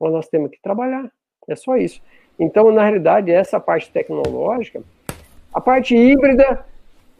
[0.00, 1.10] Mas nós temos que trabalhar.
[1.48, 2.00] É só isso.
[2.38, 4.82] Então, na realidade, essa parte tecnológica,
[5.52, 6.64] a parte híbrida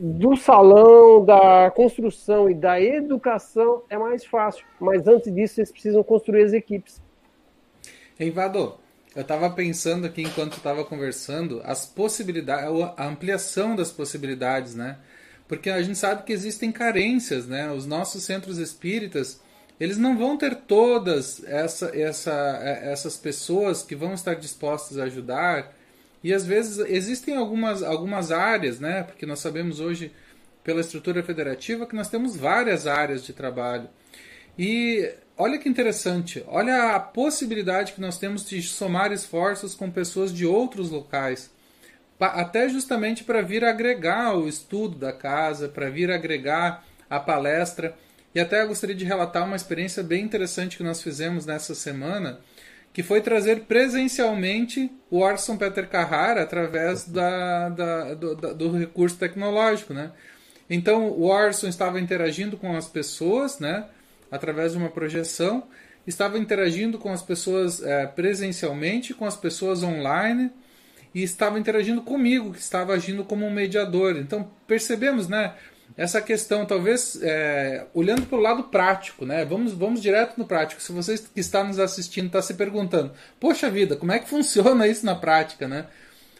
[0.04, 4.66] do salão, da construção e da educação é mais fácil.
[4.80, 7.00] Mas antes disso, vocês precisam construir as equipes.
[8.18, 8.78] Invador,
[9.14, 14.98] eu estava pensando aqui enquanto estava conversando as possibilidades, a ampliação das possibilidades, né?
[15.46, 17.70] Porque a gente sabe que existem carências, né?
[17.70, 19.40] Os nossos centros espíritas,
[19.78, 22.32] eles não vão ter todas essa, essa,
[22.82, 25.72] essas pessoas que vão estar dispostas a ajudar
[26.22, 29.02] e às vezes existem algumas, algumas áreas, né?
[29.02, 30.12] Porque nós sabemos hoje,
[30.62, 33.88] pela estrutura federativa, que nós temos várias áreas de trabalho.
[34.56, 40.32] E olha que interessante, olha a possibilidade que nós temos de somar esforços com pessoas
[40.32, 41.50] de outros locais.
[42.20, 47.96] Até justamente para vir agregar o estudo da casa, para vir agregar a palestra.
[48.32, 52.38] E até gostaria de relatar uma experiência bem interessante que nós fizemos nessa semana
[52.92, 59.16] que foi trazer presencialmente o Orson Peter Carrara através da, da, do, da, do, recurso
[59.16, 60.12] tecnológico, né?
[60.68, 63.86] Então o Orson estava interagindo com as pessoas, né?
[64.30, 65.64] Através de uma projeção,
[66.06, 70.50] estava interagindo com as pessoas é, presencialmente, com as pessoas online
[71.14, 74.16] e estava interagindo comigo, que estava agindo como um mediador.
[74.16, 75.54] Então percebemos, né?
[75.96, 79.44] Essa questão, talvez é, olhando para o lado prático, né?
[79.44, 80.80] Vamos, vamos direto no prático.
[80.80, 84.86] Se você que está nos assistindo está se perguntando, poxa vida, como é que funciona
[84.86, 85.86] isso na prática, né?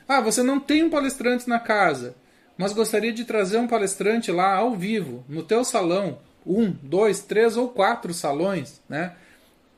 [0.08, 2.14] Ah, você não tem um palestrante na casa,
[2.56, 7.56] mas gostaria de trazer um palestrante lá ao vivo, no teu salão, um, dois, três
[7.56, 9.12] ou quatro salões, né?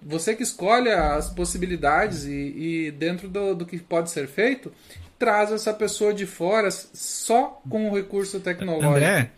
[0.02, 4.70] Você que escolhe as possibilidades e, e dentro do, do, que pode ser feito,
[5.18, 8.92] traz essa pessoa de fora só com o recurso tecnológico.
[8.92, 9.30] André,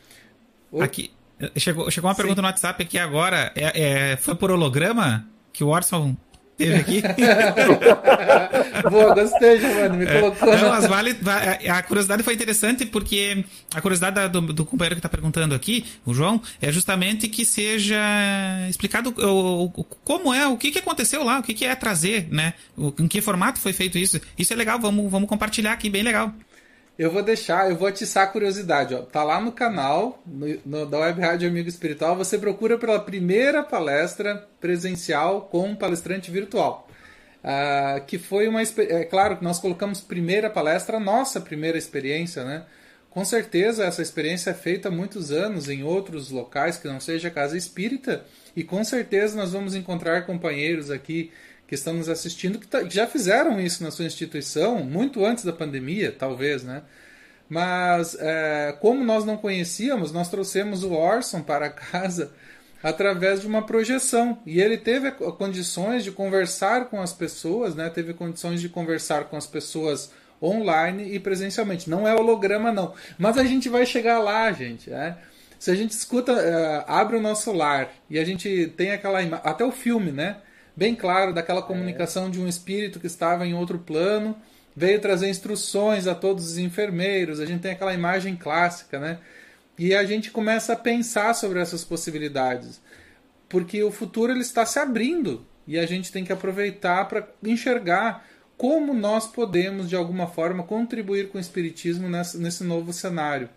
[0.82, 1.10] aqui
[1.56, 2.22] chegou, chegou uma Sim.
[2.22, 3.52] pergunta no WhatsApp aqui agora.
[3.54, 6.16] É, é, foi por holograma que o Orson
[6.56, 7.02] teve aqui.
[8.90, 10.20] Boa, gostei, Giovanni, me é.
[10.20, 10.56] colocou.
[10.56, 11.16] Não, mas vale,
[11.68, 16.14] a curiosidade foi interessante porque a curiosidade do, do companheiro que está perguntando aqui, o
[16.14, 17.98] João, é justamente que seja
[18.68, 22.28] explicado o, o, como é, o que, que aconteceu lá, o que, que é trazer,
[22.30, 22.54] né?
[22.76, 24.20] O, em que formato foi feito isso.
[24.38, 26.32] Isso é legal, vamos, vamos compartilhar aqui, bem legal.
[26.98, 28.94] Eu vou deixar, eu vou atiçar a curiosidade.
[28.94, 29.02] Ó.
[29.02, 32.16] Tá lá no canal no, no, da Web Rádio Amigo Espiritual.
[32.16, 36.88] Você procura pela primeira palestra presencial com um palestrante virtual.
[37.44, 38.62] Uh, que foi uma.
[38.62, 42.64] É claro que nós colocamos primeira palestra, nossa primeira experiência, né?
[43.10, 47.30] Com certeza essa experiência é feita há muitos anos em outros locais que não seja
[47.30, 48.24] casa espírita.
[48.54, 51.30] E com certeza nós vamos encontrar companheiros aqui
[51.66, 55.44] que estão nos assistindo que, tá, que já fizeram isso na sua instituição, muito antes
[55.44, 56.82] da pandemia, talvez, né?
[57.48, 62.32] Mas, é, como nós não conhecíamos, nós trouxemos o Orson para casa
[62.82, 64.38] através de uma projeção.
[64.44, 67.88] E ele teve condições de conversar com as pessoas, né?
[67.88, 71.88] teve condições de conversar com as pessoas online e presencialmente.
[71.88, 72.94] Não é holograma, não.
[73.18, 74.90] Mas a gente vai chegar lá, gente.
[74.90, 75.16] Né?
[75.58, 79.64] Se a gente escuta, uh, abre o nosso lar e a gente tem aquela até
[79.64, 80.36] o filme, né?
[80.76, 84.36] Bem claro daquela comunicação de um espírito que estava em outro plano,
[84.76, 89.18] veio trazer instruções a todos os enfermeiros, a gente tem aquela imagem clássica, né?
[89.78, 92.80] E a gente começa a pensar sobre essas possibilidades,
[93.48, 98.26] porque o futuro ele está se abrindo e a gente tem que aproveitar para enxergar
[98.56, 103.48] como nós podemos, de alguma forma, contribuir com o Espiritismo nessa, nesse novo cenário.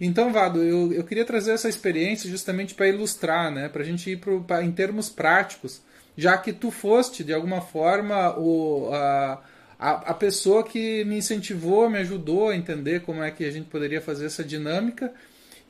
[0.00, 4.10] Então, Vado, eu, eu queria trazer essa experiência justamente para ilustrar, né, para a gente
[4.10, 5.82] ir pro, pra, em termos práticos,
[6.20, 9.42] já que tu foste, de alguma forma, o, a,
[9.78, 14.02] a, pessoa que me incentivou, me ajudou a entender como é que a gente poderia
[14.02, 15.14] fazer essa dinâmica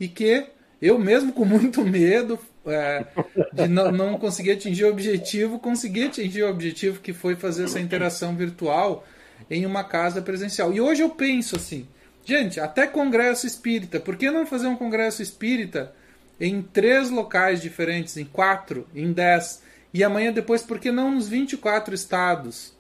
[0.01, 0.47] e que
[0.83, 2.37] eu mesmo com muito medo
[2.67, 3.07] é,
[3.53, 7.79] de não, não conseguir atingir o objetivo, consegui atingir o objetivo que foi fazer essa
[7.79, 9.07] interação virtual
[9.49, 10.73] em uma casa presencial.
[10.73, 11.87] E hoje eu penso assim,
[12.25, 15.95] gente, até congresso espírita, por que não fazer um congresso espírita
[16.41, 19.63] em três locais diferentes, em quatro, em dez?
[19.93, 22.73] E amanhã depois, por que não nos 24 estados?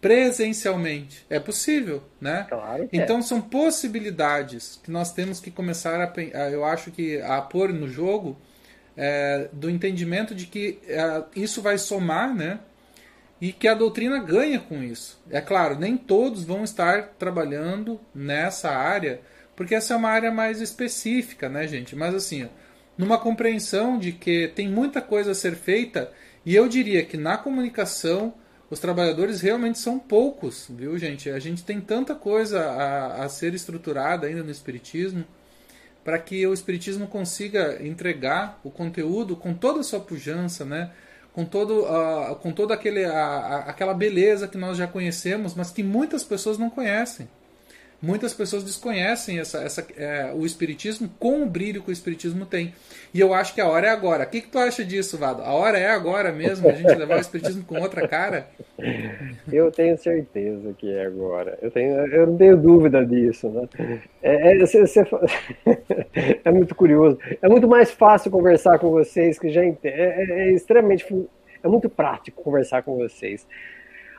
[0.00, 1.24] Presencialmente.
[1.30, 2.46] É possível, né?
[2.48, 3.22] Claro então é.
[3.22, 8.36] são possibilidades que nós temos que começar a, eu acho que a pôr no jogo
[8.96, 12.58] é, do entendimento de que é, isso vai somar, né?
[13.40, 15.20] E que a doutrina ganha com isso.
[15.30, 19.20] É claro, nem todos vão estar trabalhando nessa área,
[19.56, 21.96] porque essa é uma área mais específica, né, gente?
[21.96, 22.48] Mas assim, ó,
[22.96, 26.12] numa compreensão de que tem muita coisa a ser feita
[26.44, 28.34] e eu diria que na comunicação
[28.70, 31.28] os trabalhadores realmente são poucos, viu, gente?
[31.28, 35.24] A gente tem tanta coisa a, a ser estruturada ainda no Espiritismo
[36.02, 40.90] para que o Espiritismo consiga entregar o conteúdo com toda a sua pujança, né?
[41.32, 45.82] com, todo, uh, com toda aquele, uh, aquela beleza que nós já conhecemos, mas que
[45.82, 47.28] muitas pessoas não conhecem
[48.02, 52.74] muitas pessoas desconhecem essa, essa, é, o Espiritismo com o brilho que o Espiritismo tem.
[53.14, 54.24] E eu acho que a hora é agora.
[54.24, 55.42] O que, que tu acha disso, Vado?
[55.42, 58.48] A hora é agora mesmo, a gente levar o Espiritismo com outra cara?
[59.52, 61.56] Eu tenho certeza que é agora.
[61.62, 63.48] Eu, tenho, eu não tenho dúvida disso.
[63.48, 63.68] Né?
[64.22, 65.00] É, é, você, você,
[66.44, 67.18] é muito curioso.
[67.40, 71.06] É muito mais fácil conversar com vocês, que já é, é, é extremamente.
[71.62, 73.46] É muito prático conversar com vocês.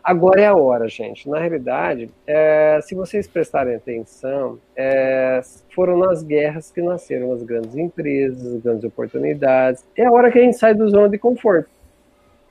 [0.04, 1.30] Agora é a hora, gente.
[1.30, 5.40] Na realidade, é, se vocês prestarem atenção, é,
[5.74, 9.88] foram nas guerras que nasceram as grandes empresas, as grandes oportunidades.
[9.96, 11.70] É a hora que a gente sai do zona de conforto.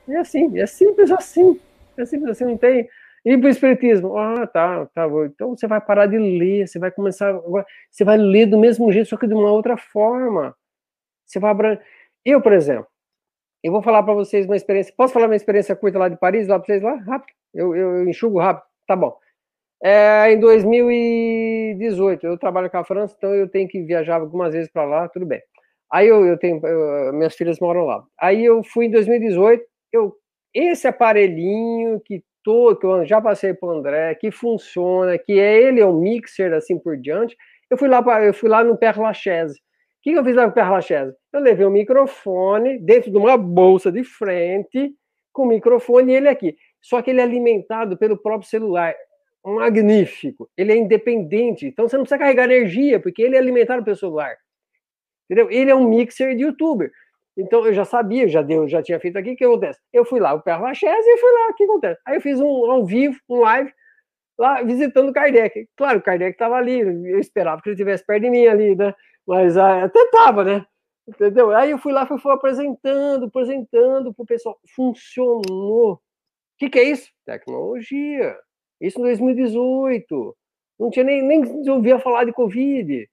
[0.09, 1.59] É assim, é simples assim.
[1.95, 2.89] É simples assim, não tem.
[3.23, 4.17] E para o Espiritismo?
[4.17, 5.07] Ah, tá, tá.
[5.25, 7.39] Então você vai parar de ler, você vai começar.
[7.91, 10.55] Você vai ler do mesmo jeito, só que de uma outra forma.
[11.25, 11.83] Você vai abranger.
[12.25, 12.87] Eu, por exemplo,
[13.63, 14.93] eu vou falar para vocês uma experiência.
[14.97, 16.95] Posso falar uma experiência curta lá de Paris, lá para vocês lá?
[16.95, 17.42] Rápido.
[17.53, 18.65] Eu, eu, eu enxugo rápido.
[18.87, 19.17] Tá bom.
[19.83, 24.71] É, em 2018, eu trabalho com a França, então eu tenho que viajar algumas vezes
[24.71, 25.41] para lá, tudo bem.
[25.91, 28.01] Aí eu, eu tenho, eu, minhas filhas moram lá.
[28.19, 30.15] Aí eu fui em 2018, eu,
[30.53, 35.61] esse aparelhinho que tô, que eu já passei para o André, que funciona, que é
[35.61, 37.35] ele é um mixer assim por diante.
[37.69, 39.55] Eu fui lá para, eu fui lá no Père Lachaise.
[39.55, 41.13] O que, que eu fiz lá no Père Lachaise?
[41.33, 44.93] Eu levei um microfone dentro de uma bolsa de frente
[45.33, 48.93] com o microfone e ele aqui só que ele é alimentado pelo próprio celular.
[49.43, 50.49] magnífico.
[50.57, 54.35] Ele é independente, então você não precisa carregar energia, porque ele é alimentado pelo celular.
[55.25, 55.49] Entendeu?
[55.49, 56.91] Ele é um mixer de youtuber.
[57.37, 59.79] Então eu já sabia, já deu, já tinha feito aqui, o que acontece?
[59.91, 62.01] Eu fui lá, o Père Lachaise, e fui lá, o que acontece?
[62.05, 63.73] Aí eu fiz um ao vivo, um live,
[64.37, 65.67] lá visitando o Kardec.
[65.75, 68.93] Claro, o Kardec estava ali, eu esperava que ele estivesse perto de mim ali, né?
[69.27, 70.65] Mas ah, até tava, né?
[71.07, 71.51] Entendeu?
[71.55, 74.57] Aí eu fui lá, fui, fui apresentando, apresentando pro pessoal.
[74.75, 75.99] Funcionou.
[76.63, 77.09] Que, que é isso?
[77.25, 78.37] Tecnologia.
[78.79, 80.35] Isso em 2018.
[80.79, 83.09] Não tinha nem, nem ouvia falar de Covid.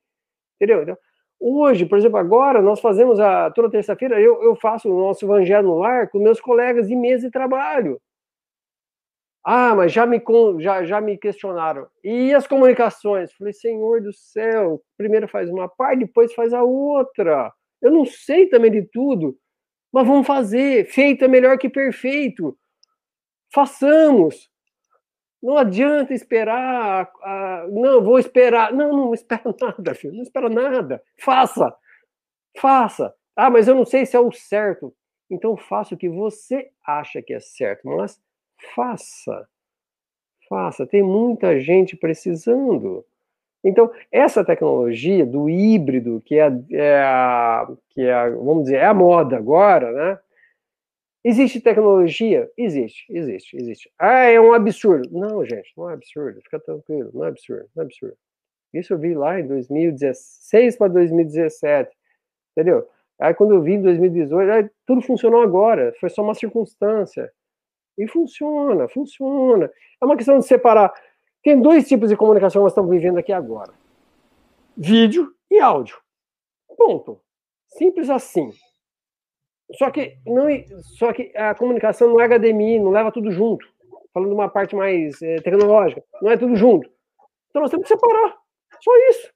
[0.54, 0.82] Entendeu?
[0.82, 0.98] Então,
[1.40, 5.66] hoje, por exemplo, agora nós fazemos a toda terça-feira, eu, eu faço o nosso evangelho
[5.66, 8.00] no lar com meus colegas de mesa de trabalho.
[9.42, 10.22] Ah, mas já me,
[10.60, 11.88] já, já me questionaram.
[12.04, 13.32] E as comunicações?
[13.32, 17.52] Falei, Senhor do céu, primeiro faz uma parte, depois faz a outra.
[17.82, 19.36] Eu não sei também de tudo,
[19.92, 20.86] mas vamos fazer.
[20.86, 22.56] Feito é melhor que perfeito.
[23.52, 24.50] Façamos.
[25.42, 27.10] Não adianta esperar.
[27.70, 28.72] não, vou esperar.
[28.72, 30.14] Não, não espera nada, filho.
[30.14, 31.02] Não espera nada.
[31.18, 31.74] Faça.
[32.58, 33.14] Faça.
[33.34, 34.94] Ah, mas eu não sei se é o certo.
[35.30, 38.20] Então faça o que você acha que é certo, mas
[38.74, 39.48] faça.
[40.48, 40.86] Faça.
[40.86, 43.04] Tem muita gente precisando.
[43.62, 48.94] Então, essa tecnologia do híbrido, que é, é a, que é vamos dizer, é a
[48.94, 50.18] moda agora, né?
[51.22, 52.50] Existe tecnologia?
[52.56, 53.92] Existe, existe, existe.
[53.98, 55.08] Ah, é um absurdo.
[55.10, 56.40] Não, gente, não é absurdo.
[56.42, 58.16] Fica tranquilo, não é absurdo, não é absurdo.
[58.72, 61.90] Isso eu vi lá em 2016 para 2017,
[62.52, 62.88] entendeu?
[63.20, 67.30] Aí quando eu vi em 2018, aí, tudo funcionou agora, foi só uma circunstância.
[67.98, 69.70] E funciona, funciona.
[70.00, 70.94] É uma questão de separar
[71.42, 73.72] tem dois tipos de comunicação que nós estamos vivendo aqui agora:
[74.76, 75.98] vídeo e áudio.
[76.76, 77.20] Ponto.
[77.66, 78.50] Simples assim.
[79.76, 80.46] Só que, não,
[80.96, 83.66] só que a comunicação não é HDMI, não leva tudo junto.
[84.12, 86.90] Falando de uma parte mais é, tecnológica, não é tudo junto.
[87.48, 88.36] Então nós temos que separar.
[88.80, 89.32] Só isso.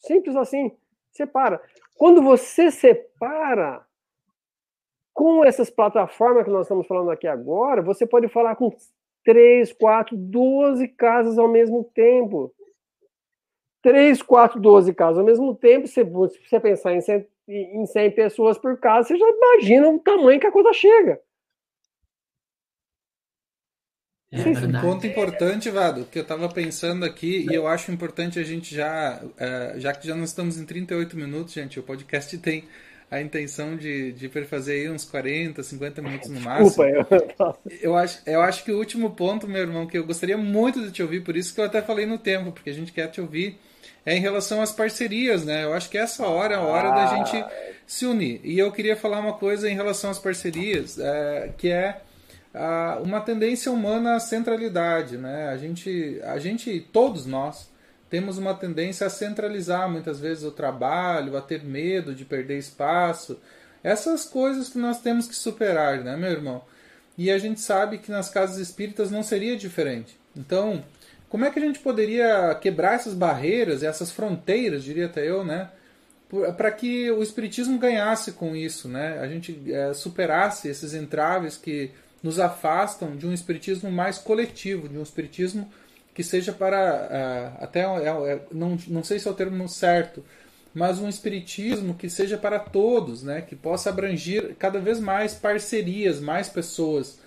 [0.00, 0.76] Simples assim.
[1.12, 1.60] Separa.
[1.96, 3.84] Quando você separa
[5.14, 8.70] com essas plataformas que nós estamos falando aqui agora, você pode falar com
[9.24, 12.54] três, quatro, doze casas ao mesmo tempo.
[13.82, 18.58] Três, quatro, doze casas ao mesmo tempo, se você pensar em 100, em 100 pessoas
[18.58, 21.20] por casa, você já imagina o tamanho que a coisa chega.
[24.30, 28.42] É um ponto importante, Vado, que eu estava pensando aqui, e eu acho importante a
[28.42, 32.64] gente já, uh, já que já nós estamos em 38 minutos, gente, o podcast tem
[33.10, 36.84] a intenção de, de fazer aí uns 40, 50 minutos no máximo.
[36.84, 37.78] Desculpa, eu...
[37.80, 40.92] eu acho, eu acho que o último ponto, meu irmão, que eu gostaria muito de
[40.92, 43.22] te ouvir, por isso que eu até falei no tempo, porque a gente quer te
[43.22, 43.58] ouvir,
[44.04, 45.64] é em relação às parcerias, né?
[45.64, 46.94] Eu acho que essa hora é a hora ah.
[46.94, 47.44] da gente
[47.86, 48.40] se unir.
[48.44, 52.00] E eu queria falar uma coisa em relação às parcerias, é, que é
[52.54, 55.48] a, uma tendência humana à centralidade, né?
[55.48, 57.70] A gente, a gente, todos nós,
[58.10, 63.38] temos uma tendência a centralizar muitas vezes o trabalho, a ter medo de perder espaço.
[63.82, 66.62] Essas coisas que nós temos que superar, né, meu irmão?
[67.16, 70.18] E a gente sabe que nas casas espíritas não seria diferente.
[70.36, 70.84] Então,
[71.28, 75.70] como é que a gente poderia quebrar essas barreiras, essas fronteiras, diria até eu, né?
[76.56, 79.18] Para que o espiritismo ganhasse com isso, né?
[79.20, 81.90] A gente é, superasse esses entraves que
[82.22, 85.70] nos afastam de um espiritismo mais coletivo, de um espiritismo
[86.14, 90.24] que seja para uh, até é, é, não, não sei se é o termo certo,
[90.74, 96.20] mas um espiritismo que seja para todos, né, que possa abranger cada vez mais parcerias,
[96.20, 97.20] mais pessoas.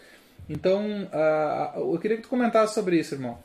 [0.50, 3.40] Então, uh, eu queria que tu comentasse sobre isso, irmão.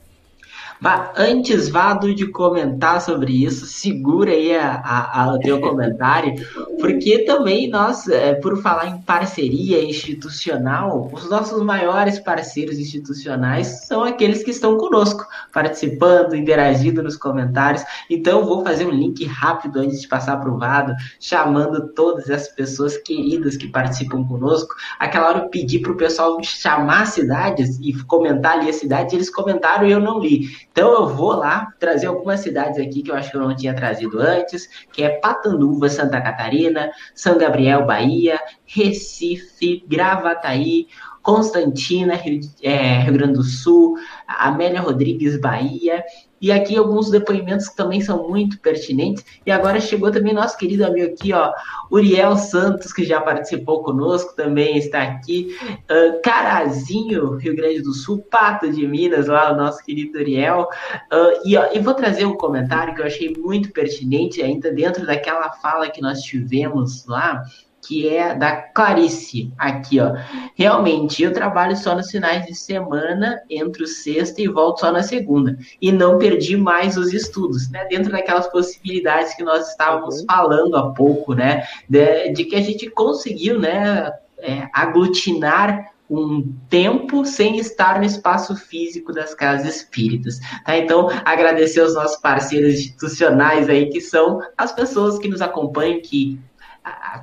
[0.80, 6.34] Mas antes, Vado, de comentar sobre isso, segura aí a, a, a o teu comentário,
[6.80, 14.04] porque também nós, é, por falar em parceria institucional, os nossos maiores parceiros institucionais são
[14.04, 17.82] aqueles que estão conosco, participando, interagindo nos comentários.
[18.10, 22.48] Então, vou fazer um link rápido antes de passar para o Vado, chamando todas as
[22.48, 24.74] pessoas queridas que participam conosco.
[24.98, 29.30] Aquela hora eu pedi para o pessoal chamar cidades e comentar ali a cidade, eles
[29.30, 30.65] comentaram e eu não li.
[30.76, 33.72] Então eu vou lá trazer algumas cidades aqui que eu acho que eu não tinha
[33.72, 40.88] trazido antes, que é Patanduva, Santa Catarina, São Gabriel, Bahia, Recife, Gravataí,
[41.22, 43.94] Constantina, Rio, é, Rio Grande do Sul,
[44.28, 46.04] Amélia Rodrigues, Bahia,
[46.46, 49.24] e aqui alguns depoimentos que também são muito pertinentes.
[49.44, 51.52] E agora chegou também nosso querido amigo aqui, ó,
[51.90, 55.56] Uriel Santos, que já participou conosco, também está aqui.
[55.90, 60.68] Uh, Carazinho, Rio Grande do Sul, Pato de Minas, lá o nosso querido Uriel.
[61.12, 65.04] Uh, e, ó, e vou trazer um comentário que eu achei muito pertinente, ainda dentro
[65.04, 67.42] daquela fala que nós tivemos lá,
[67.86, 70.12] que é da Clarice, aqui, ó.
[70.56, 75.56] Realmente, eu trabalho só nos finais de semana, entro sexta e volto só na segunda.
[75.80, 77.84] E não perdi mais os estudos, né?
[77.84, 80.26] Dentro daquelas possibilidades que nós estávamos uhum.
[80.26, 81.64] falando há pouco, né?
[81.88, 84.10] De, de, que a gente conseguiu, né?
[84.38, 90.38] É, aglutinar um tempo sem estar no espaço físico das casas espíritas.
[90.64, 90.76] Tá?
[90.76, 96.38] Então, agradecer aos nossos parceiros institucionais aí, que são as pessoas que nos acompanham, que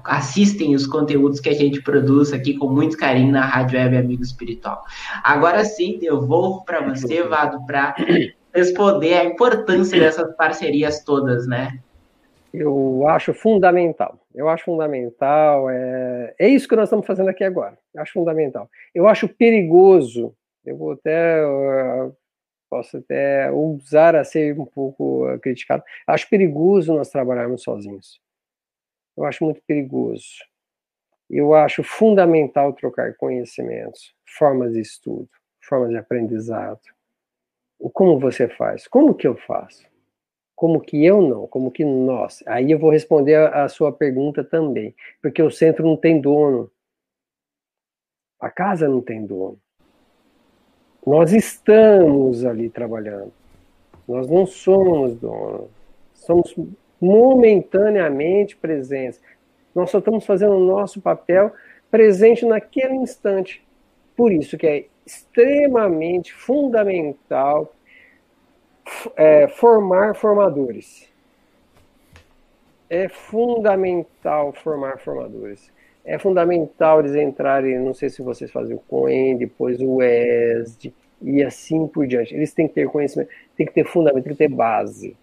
[0.03, 4.24] assistem os conteúdos que a gente produz aqui com muito carinho na Rádio Web Amigo
[4.24, 4.84] Espiritual.
[5.24, 7.95] Agora sim, eu vou para você, Vado, para
[8.53, 11.80] responder a importância dessas parcerias todas, né?
[12.53, 14.20] Eu acho fundamental.
[14.36, 15.70] Eu acho fundamental.
[15.70, 17.78] É, é isso que nós estamos fazendo aqui agora.
[17.93, 18.70] Eu acho fundamental.
[18.93, 20.36] Eu acho perigoso.
[20.64, 21.41] Eu vou até.
[22.70, 25.84] posso até usar a ser um pouco criticado.
[26.05, 28.22] Acho perigoso nós trabalharmos sozinhos.
[29.16, 30.26] Eu acho muito perigoso.
[31.30, 35.30] Eu acho fundamental trocar conhecimentos, formas de estudo,
[35.61, 36.82] formas de aprendizado.
[37.93, 38.88] Como você faz?
[38.88, 39.86] Como que eu faço?
[40.55, 41.47] Como que eu não?
[41.47, 42.43] Como que nós?
[42.45, 46.72] Aí eu vou responder a, a sua pergunta também, porque o centro não tem dono.
[48.39, 49.59] A casa não tem dono.
[51.05, 53.34] Nós estamos ali trabalhando.
[54.07, 55.70] Nós não somos donos.
[56.14, 56.55] Somos
[57.04, 59.20] momentaneamente presentes.
[59.76, 61.51] Nós só estamos fazendo o nosso papel
[61.91, 63.62] presente naquele instante.
[64.16, 67.74] Por isso que é extremamente fundamental
[69.18, 71.12] é, formar formadores.
[72.89, 75.72] É fundamental formar formadores.
[76.06, 81.43] É fundamental eles entrarem, não sei se vocês fazem o COEN, depois o ESD e
[81.43, 82.34] assim por diante.
[82.34, 85.18] Eles têm que ter conhecimento, tem que ter fundamento, tem que ter base.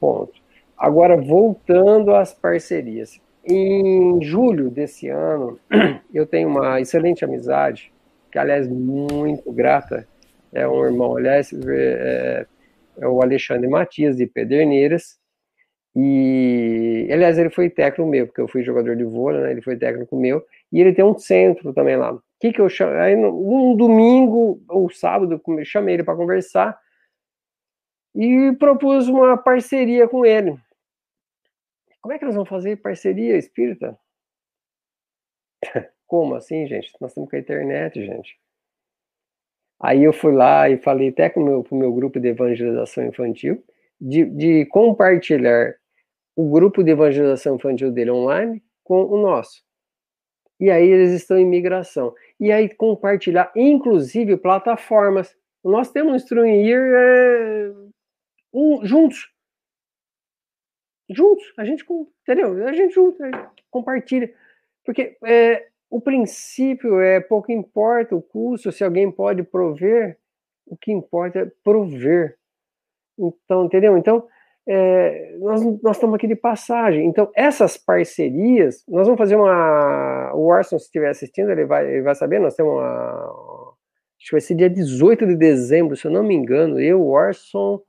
[0.00, 0.41] Ponto.
[0.76, 3.20] Agora, voltando às parcerias.
[3.44, 5.58] Em julho desse ano,
[6.14, 7.92] eu tenho uma excelente amizade,
[8.30, 10.06] que, aliás, muito grata,
[10.52, 12.46] é um irmão, aliás, é,
[12.98, 15.18] é o Alexandre Matias, de Pederneiras,
[15.94, 19.50] e, aliás, ele foi técnico meu, porque eu fui jogador de vôlei, né?
[19.50, 20.42] Ele foi técnico meu.
[20.72, 22.14] E ele tem um centro também lá.
[22.14, 22.92] O que que eu chamo?
[22.94, 26.78] Aí, um domingo ou sábado, eu chamei ele para conversar
[28.14, 30.58] e propus uma parceria com ele.
[32.00, 33.98] Como é que nós vamos fazer parceria espírita?
[36.06, 36.92] Como assim, gente?
[37.00, 38.38] Nós estamos com a internet, gente.
[39.80, 43.04] Aí eu fui lá e falei até com o meu, o meu grupo de evangelização
[43.04, 43.64] infantil,
[44.00, 45.74] de, de compartilhar
[46.36, 49.62] o grupo de evangelização infantil dele online com o nosso.
[50.60, 52.14] E aí eles estão em migração.
[52.38, 55.36] E aí compartilhar, inclusive, plataformas.
[55.64, 57.72] Nós temos Instruir é,
[58.52, 59.32] um, juntos
[61.14, 61.84] juntos, a gente,
[62.22, 62.66] entendeu?
[62.66, 64.32] A gente junto, a gente compartilha.
[64.84, 70.18] Porque é, o princípio é pouco importa o custo, se alguém pode prover,
[70.66, 72.36] o que importa é prover.
[73.18, 73.96] Então, entendeu?
[73.96, 74.26] Então,
[74.66, 77.06] é, nós, nós estamos aqui de passagem.
[77.06, 80.32] Então, essas parcerias, nós vamos fazer uma.
[80.34, 83.72] O Orson, se estiver assistindo, ele vai, ele vai saber, nós temos uma.
[84.18, 86.80] Acho que vai ser dia 18 de dezembro, se eu não me engano.
[86.80, 87.82] Eu, Orson,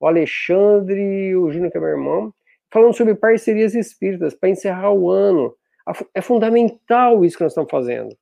[0.00, 2.32] o Alexandre, o Júnior, que é meu irmão,
[2.72, 5.54] falando sobre parcerias espíritas para encerrar o ano.
[6.14, 8.16] É fundamental isso que nós estamos fazendo.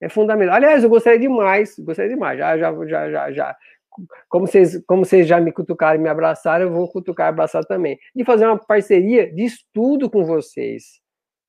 [0.00, 0.56] É fundamental.
[0.56, 3.56] Aliás, eu gostaria demais, gostaria demais, já, já, já, já, já.
[4.28, 7.64] Como vocês, como vocês já me cutucaram e me abraçaram, eu vou cutucar e abraçar
[7.64, 7.98] também.
[8.14, 11.00] De fazer uma parceria de estudo com vocês.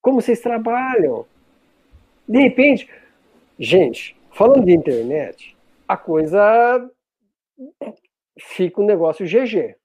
[0.01, 1.25] Como vocês trabalham.
[2.27, 2.87] De repente,
[3.57, 5.57] gente, falando de internet,
[5.87, 6.89] a coisa
[8.39, 9.75] fica um negócio GG.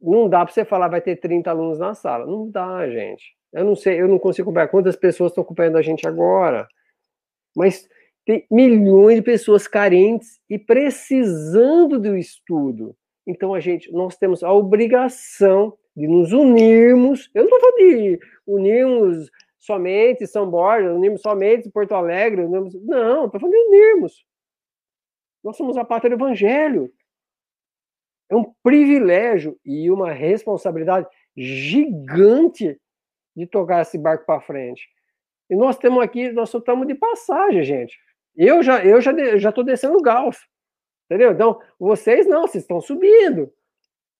[0.00, 2.26] Não dá para você falar vai ter 30 alunos na sala.
[2.26, 3.36] Não dá, gente.
[3.52, 6.66] Eu não sei, eu não consigo acompanhar quantas pessoas estão acompanhando a gente agora.
[7.54, 7.88] Mas
[8.24, 12.96] tem milhões de pessoas carentes e precisando do estudo.
[13.26, 17.30] Então a gente, nós temos a obrigação de nos unirmos.
[17.34, 22.44] Eu não estou falando de unirmos somente São Borja, unirmos somente Porto Alegre.
[22.44, 24.24] Unirmos, não, estou falando de unirmos.
[25.44, 26.92] Nós somos a pátria do Evangelho.
[28.32, 31.06] É um privilégio e uma responsabilidade
[31.36, 32.80] gigante
[33.36, 34.88] de tocar esse barco para frente.
[35.50, 37.98] E nós temos aqui, nós só estamos de passagem, gente.
[38.34, 40.38] Eu já eu já já estou descendo o Galf.
[41.04, 41.32] Entendeu?
[41.32, 43.52] Então, vocês não, vocês estão subindo.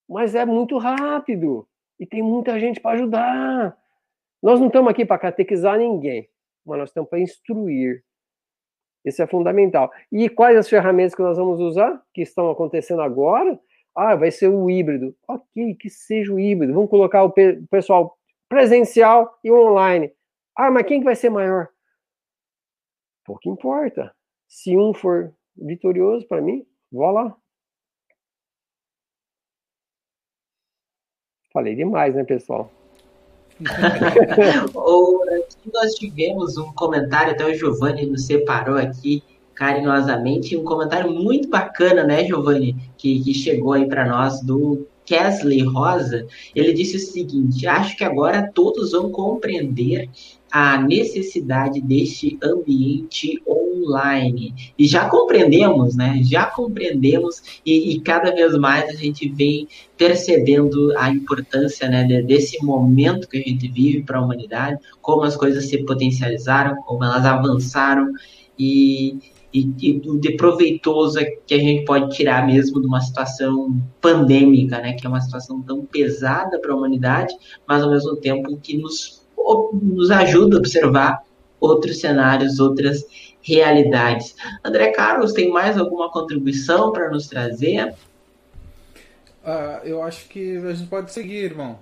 [0.06, 1.66] Mas é muito rápido
[1.98, 3.74] e tem muita gente para ajudar.
[4.42, 6.28] Nós não estamos aqui para catequizar ninguém,
[6.66, 8.04] mas nós estamos para instruir.
[9.06, 9.90] Isso é fundamental.
[10.12, 13.58] E quais as ferramentas que nós vamos usar, que estão acontecendo agora?
[13.94, 15.14] Ah, vai ser o híbrido.
[15.28, 16.72] Ok, que seja o híbrido.
[16.72, 17.32] Vamos colocar o
[17.70, 18.16] pessoal
[18.48, 20.12] presencial e online.
[20.56, 21.68] Ah, mas quem que vai ser maior?
[23.24, 24.14] Pouco importa.
[24.48, 27.36] Se um for vitorioso para mim, vou lá.
[31.52, 32.70] Falei demais, né, pessoal?
[35.72, 39.22] nós tivemos um comentário, até o Giovanni nos separou aqui
[39.54, 45.62] carinhosamente, um comentário muito bacana, né, Giovanni, que, que chegou aí para nós do Kesley
[45.62, 46.26] Rosa.
[46.54, 50.08] Ele disse o seguinte: acho que agora todos vão compreender
[50.50, 54.54] a necessidade deste ambiente online.
[54.78, 56.20] E já compreendemos, né?
[56.22, 62.62] Já compreendemos e, e cada vez mais a gente vem percebendo a importância né, desse
[62.62, 67.24] momento que a gente vive para a humanidade, como as coisas se potencializaram, como elas
[67.24, 68.12] avançaram
[68.58, 69.18] e,
[69.52, 74.94] e, e de proveitoso que a gente pode tirar mesmo de uma situação pandêmica, né,
[74.94, 77.34] que é uma situação tão pesada para a humanidade,
[77.66, 79.22] mas ao mesmo tempo que nos
[79.72, 81.24] nos ajuda a observar
[81.60, 83.04] outros cenários, outras
[83.42, 84.36] realidades.
[84.64, 87.94] André Carlos, tem mais alguma contribuição para nos trazer?
[89.44, 91.78] Uh, eu acho que a gente pode seguir, irmão.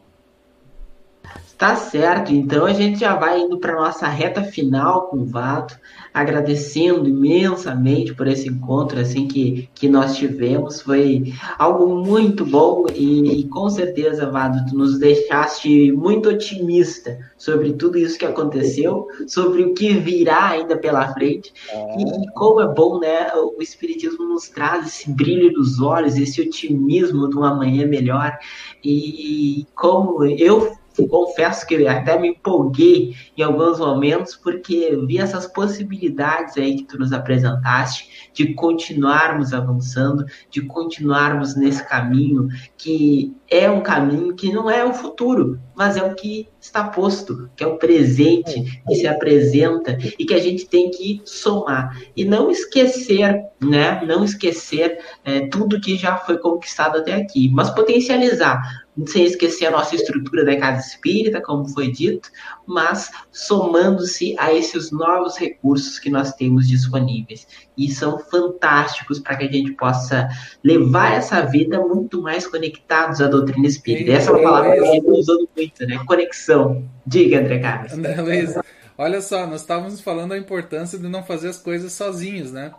[1.60, 5.78] Tá certo, então a gente já vai indo para nossa reta final com o Vato,
[6.14, 10.80] agradecendo imensamente por esse encontro assim que, que nós tivemos.
[10.80, 17.74] Foi algo muito bom e, e com certeza, Vado, tu nos deixaste muito otimista sobre
[17.74, 21.52] tudo isso que aconteceu, sobre o que virá ainda pela frente.
[21.74, 23.34] E, e como é bom, né?
[23.34, 28.38] O Espiritismo nos traz esse brilho nos olhos, esse otimismo de um amanhã melhor.
[28.82, 36.56] E como eu confesso que até me empolguei em alguns momentos, porque vi essas possibilidades
[36.56, 43.80] aí que tu nos apresentaste de continuarmos avançando, de continuarmos nesse caminho que é um
[43.80, 47.78] caminho que não é o futuro, mas é o que está posto, que é o
[47.78, 54.04] presente que se apresenta e que a gente tem que somar e não esquecer, né?
[54.06, 58.62] Não esquecer é, tudo que já foi conquistado até aqui, mas potencializar
[59.06, 62.30] sem esquecer a nossa estrutura da casa espírita, como foi dito,
[62.66, 67.46] mas somando-se a esses novos recursos que nós temos disponíveis.
[67.76, 70.28] E são fantásticos para que a gente possa
[70.62, 74.12] levar essa vida muito mais conectados à doutrina espírita.
[74.12, 76.00] Essa é uma palavra que a gente está usando muito, né?
[76.06, 76.88] Conexão.
[77.06, 77.92] Diga, André Carlos.
[77.92, 78.54] André Luiz,
[78.98, 82.72] olha só, nós estávamos falando da importância de não fazer as coisas sozinhos, né?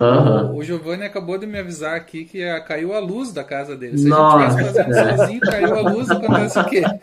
[0.00, 0.56] Uhum.
[0.56, 3.96] O Giovanni acabou de me avisar aqui que caiu a luz da casa dele.
[3.96, 4.36] Se Nossa.
[4.36, 6.82] a gente estivesse fazendo sozinho, caiu a luz, acontece o quê?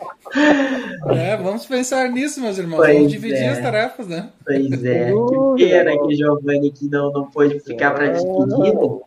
[1.10, 2.78] É, vamos pensar nisso, meus irmãos.
[2.78, 3.48] Pois vamos dividir é.
[3.48, 4.30] as tarefas, né?
[4.46, 5.12] Pois é.
[5.58, 9.02] Que pena que o Giovanni aqui não, não pôde ficar para despedida.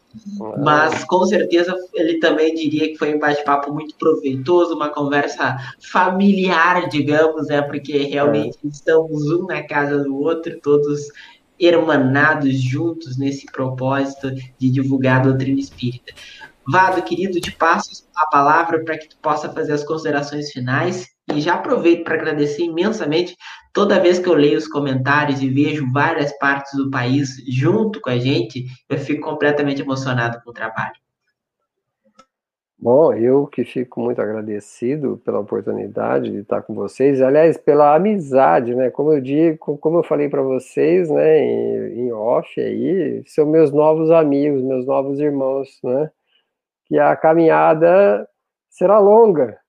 [0.63, 6.87] Mas com certeza ele também diria que foi um bate-papo muito proveitoso, uma conversa familiar,
[6.89, 7.61] digamos, né?
[7.61, 8.67] Porque realmente é.
[8.67, 11.07] estamos um na casa do outro, todos
[11.59, 16.13] hermanados juntos nesse propósito de divulgar a doutrina espírita.
[16.67, 21.39] Vado, querido, te passo a palavra para que tu possa fazer as considerações finais e
[21.39, 23.35] já aproveito para agradecer imensamente
[23.71, 28.09] toda vez que eu leio os comentários e vejo várias partes do país junto com
[28.09, 31.04] a gente, eu fico completamente emocionado com o trabalho.
[32.77, 38.75] Bom, eu que fico muito agradecido pela oportunidade de estar com vocês, aliás, pela amizade,
[38.75, 38.91] né?
[38.91, 43.71] Como eu digo, como eu falei para vocês, né, em, em, off aí, são meus
[43.71, 46.11] novos amigos, meus novos irmãos, né?
[46.87, 48.27] Que a caminhada
[48.69, 49.59] será longa.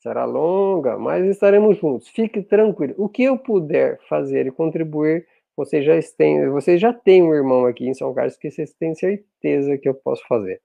[0.00, 2.08] Será longa, mas estaremos juntos.
[2.08, 2.94] Fique tranquilo.
[2.98, 7.66] O que eu puder fazer e contribuir, vocês já têm, vocês já têm um irmão
[7.66, 10.60] aqui em São Carlos que vocês têm certeza que eu posso fazer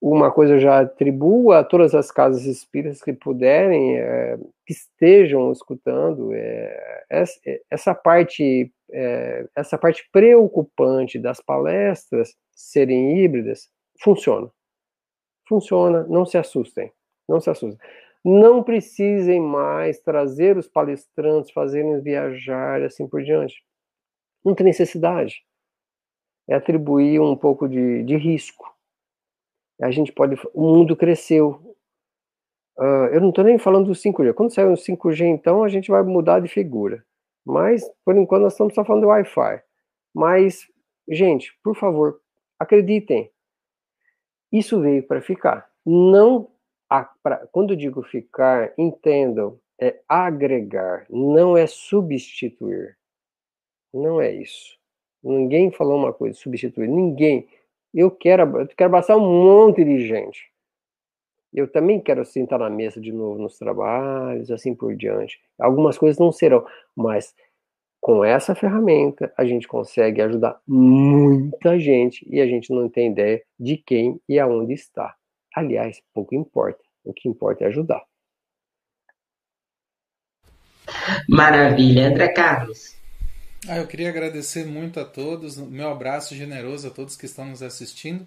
[0.00, 5.50] uma coisa eu já atribuo a todas as casas espíritas que puderem, é, que estejam
[5.50, 7.40] escutando, é, essa,
[7.70, 13.68] essa, parte, é, essa parte preocupante das palestras serem híbridas,
[14.00, 14.48] funciona.
[15.48, 16.92] Funciona, não se assustem,
[17.28, 17.80] não se assustem.
[18.24, 23.64] Não precisem mais trazer os palestrantes, fazerem viajar, assim por diante.
[24.44, 25.44] Não tem necessidade.
[26.48, 28.77] É atribuir um pouco de, de risco
[29.80, 30.36] a gente pode.
[30.54, 31.76] O mundo cresceu.
[32.78, 34.32] Uh, eu não estou nem falando do 5G.
[34.34, 37.04] Quando sair o 5G, então, a gente vai mudar de figura.
[37.44, 39.62] Mas, por enquanto, nós estamos só falando do Wi-Fi.
[40.14, 40.66] Mas,
[41.08, 42.20] gente, por favor,
[42.58, 43.30] acreditem.
[44.52, 45.68] Isso veio para ficar.
[45.84, 46.50] Não.
[46.90, 52.96] A, pra, quando digo ficar, entendam, é agregar, não é substituir.
[53.92, 54.78] Não é isso.
[55.22, 56.88] Ninguém falou uma coisa, substituir.
[56.88, 57.48] Ninguém.
[57.92, 60.50] Eu quero, eu quero abraçar um monte de gente.
[61.52, 65.40] Eu também quero sentar na mesa de novo nos trabalhos, assim por diante.
[65.58, 67.34] Algumas coisas não serão, mas
[68.00, 73.42] com essa ferramenta a gente consegue ajudar muita gente e a gente não tem ideia
[73.58, 75.16] de quem e aonde está.
[75.54, 76.82] Aliás, pouco importa.
[77.04, 78.02] O que importa é ajudar.
[81.28, 82.08] Maravilha.
[82.08, 82.97] André Carlos.
[83.66, 87.62] Ah, eu queria agradecer muito a todos, meu abraço generoso a todos que estão nos
[87.62, 88.26] assistindo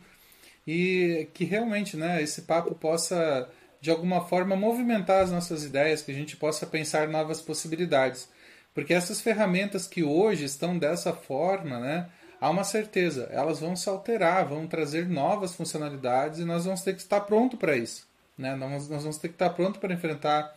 [0.67, 6.11] e que realmente né, esse papo possa, de alguma forma, movimentar as nossas ideias, que
[6.11, 8.27] a gente possa pensar novas possibilidades.
[8.73, 12.09] Porque essas ferramentas que hoje estão dessa forma, né,
[12.39, 16.93] há uma certeza, elas vão se alterar, vão trazer novas funcionalidades e nós vamos ter
[16.93, 18.05] que estar pronto para isso.
[18.37, 18.53] Né?
[18.55, 20.53] Nós, nós vamos ter que estar pronto para enfrentar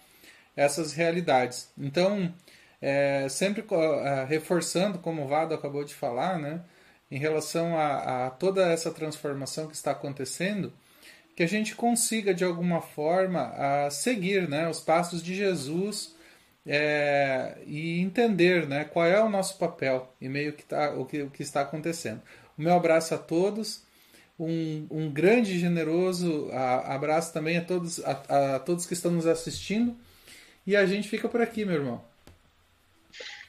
[0.56, 1.68] essas realidades.
[1.78, 2.32] Então,
[2.86, 6.60] é, sempre é, reforçando, como o Vado acabou de falar, né,
[7.10, 10.70] em relação a, a toda essa transformação que está acontecendo,
[11.34, 16.14] que a gente consiga de alguma forma a seguir né, os passos de Jesus
[16.66, 21.22] é, e entender né, qual é o nosso papel e meio que tá, o, que,
[21.22, 22.20] o que está acontecendo.
[22.58, 23.82] O meu abraço a todos,
[24.38, 29.26] um, um grande e generoso abraço também a todos, a, a todos que estão nos
[29.26, 29.96] assistindo
[30.66, 32.13] e a gente fica por aqui, meu irmão.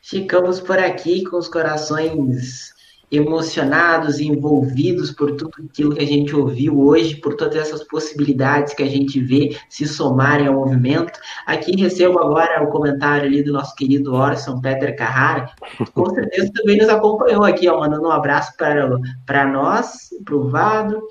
[0.08, 2.76] Ficamos por aqui com os corações
[3.12, 8.84] emocionados envolvidos por tudo aquilo que a gente ouviu hoje, por todas essas possibilidades que
[8.84, 11.20] a gente vê se somarem ao movimento.
[11.48, 16.52] Aqui recebo agora o comentário ali do nosso querido Orson Peter Carrara, que com certeza
[16.54, 18.88] também nos acompanhou aqui, ó, mandando um abraço para,
[19.26, 21.02] para nós, para o Vado,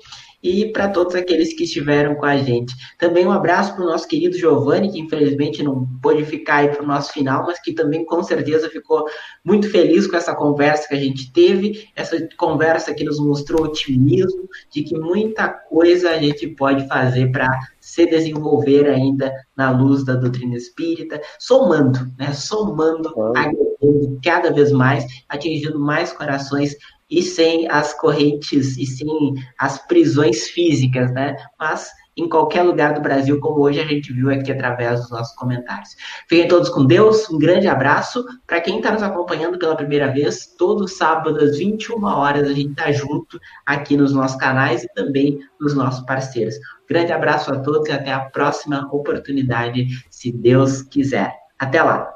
[0.45, 2.75] e para todos aqueles que estiveram com a gente.
[2.99, 6.83] Também um abraço para o nosso querido Giovanni, que infelizmente não pôde ficar aí para
[6.83, 9.05] o nosso final, mas que também com certeza ficou
[9.43, 14.47] muito feliz com essa conversa que a gente teve, essa conversa que nos mostrou otimismo
[14.71, 20.15] de que muita coisa a gente pode fazer para se desenvolver ainda na luz da
[20.15, 22.33] doutrina espírita, somando, né?
[22.33, 26.75] Somando, agregando cada vez mais, atingindo mais corações
[27.09, 31.35] e sem as correntes e sem as prisões físicas, né?
[31.59, 35.35] Mas em qualquer lugar do Brasil, como hoje a gente viu aqui através dos nossos
[35.35, 35.89] comentários.
[36.29, 38.23] Fiquem todos com Deus, um grande abraço.
[38.47, 42.71] Para quem está nos acompanhando pela primeira vez, todo sábado às 21 horas a gente
[42.71, 46.55] está junto aqui nos nossos canais e também nos nossos parceiros.
[46.55, 51.35] Um grande abraço a todos e até a próxima oportunidade, se Deus quiser.
[51.59, 52.14] Até lá!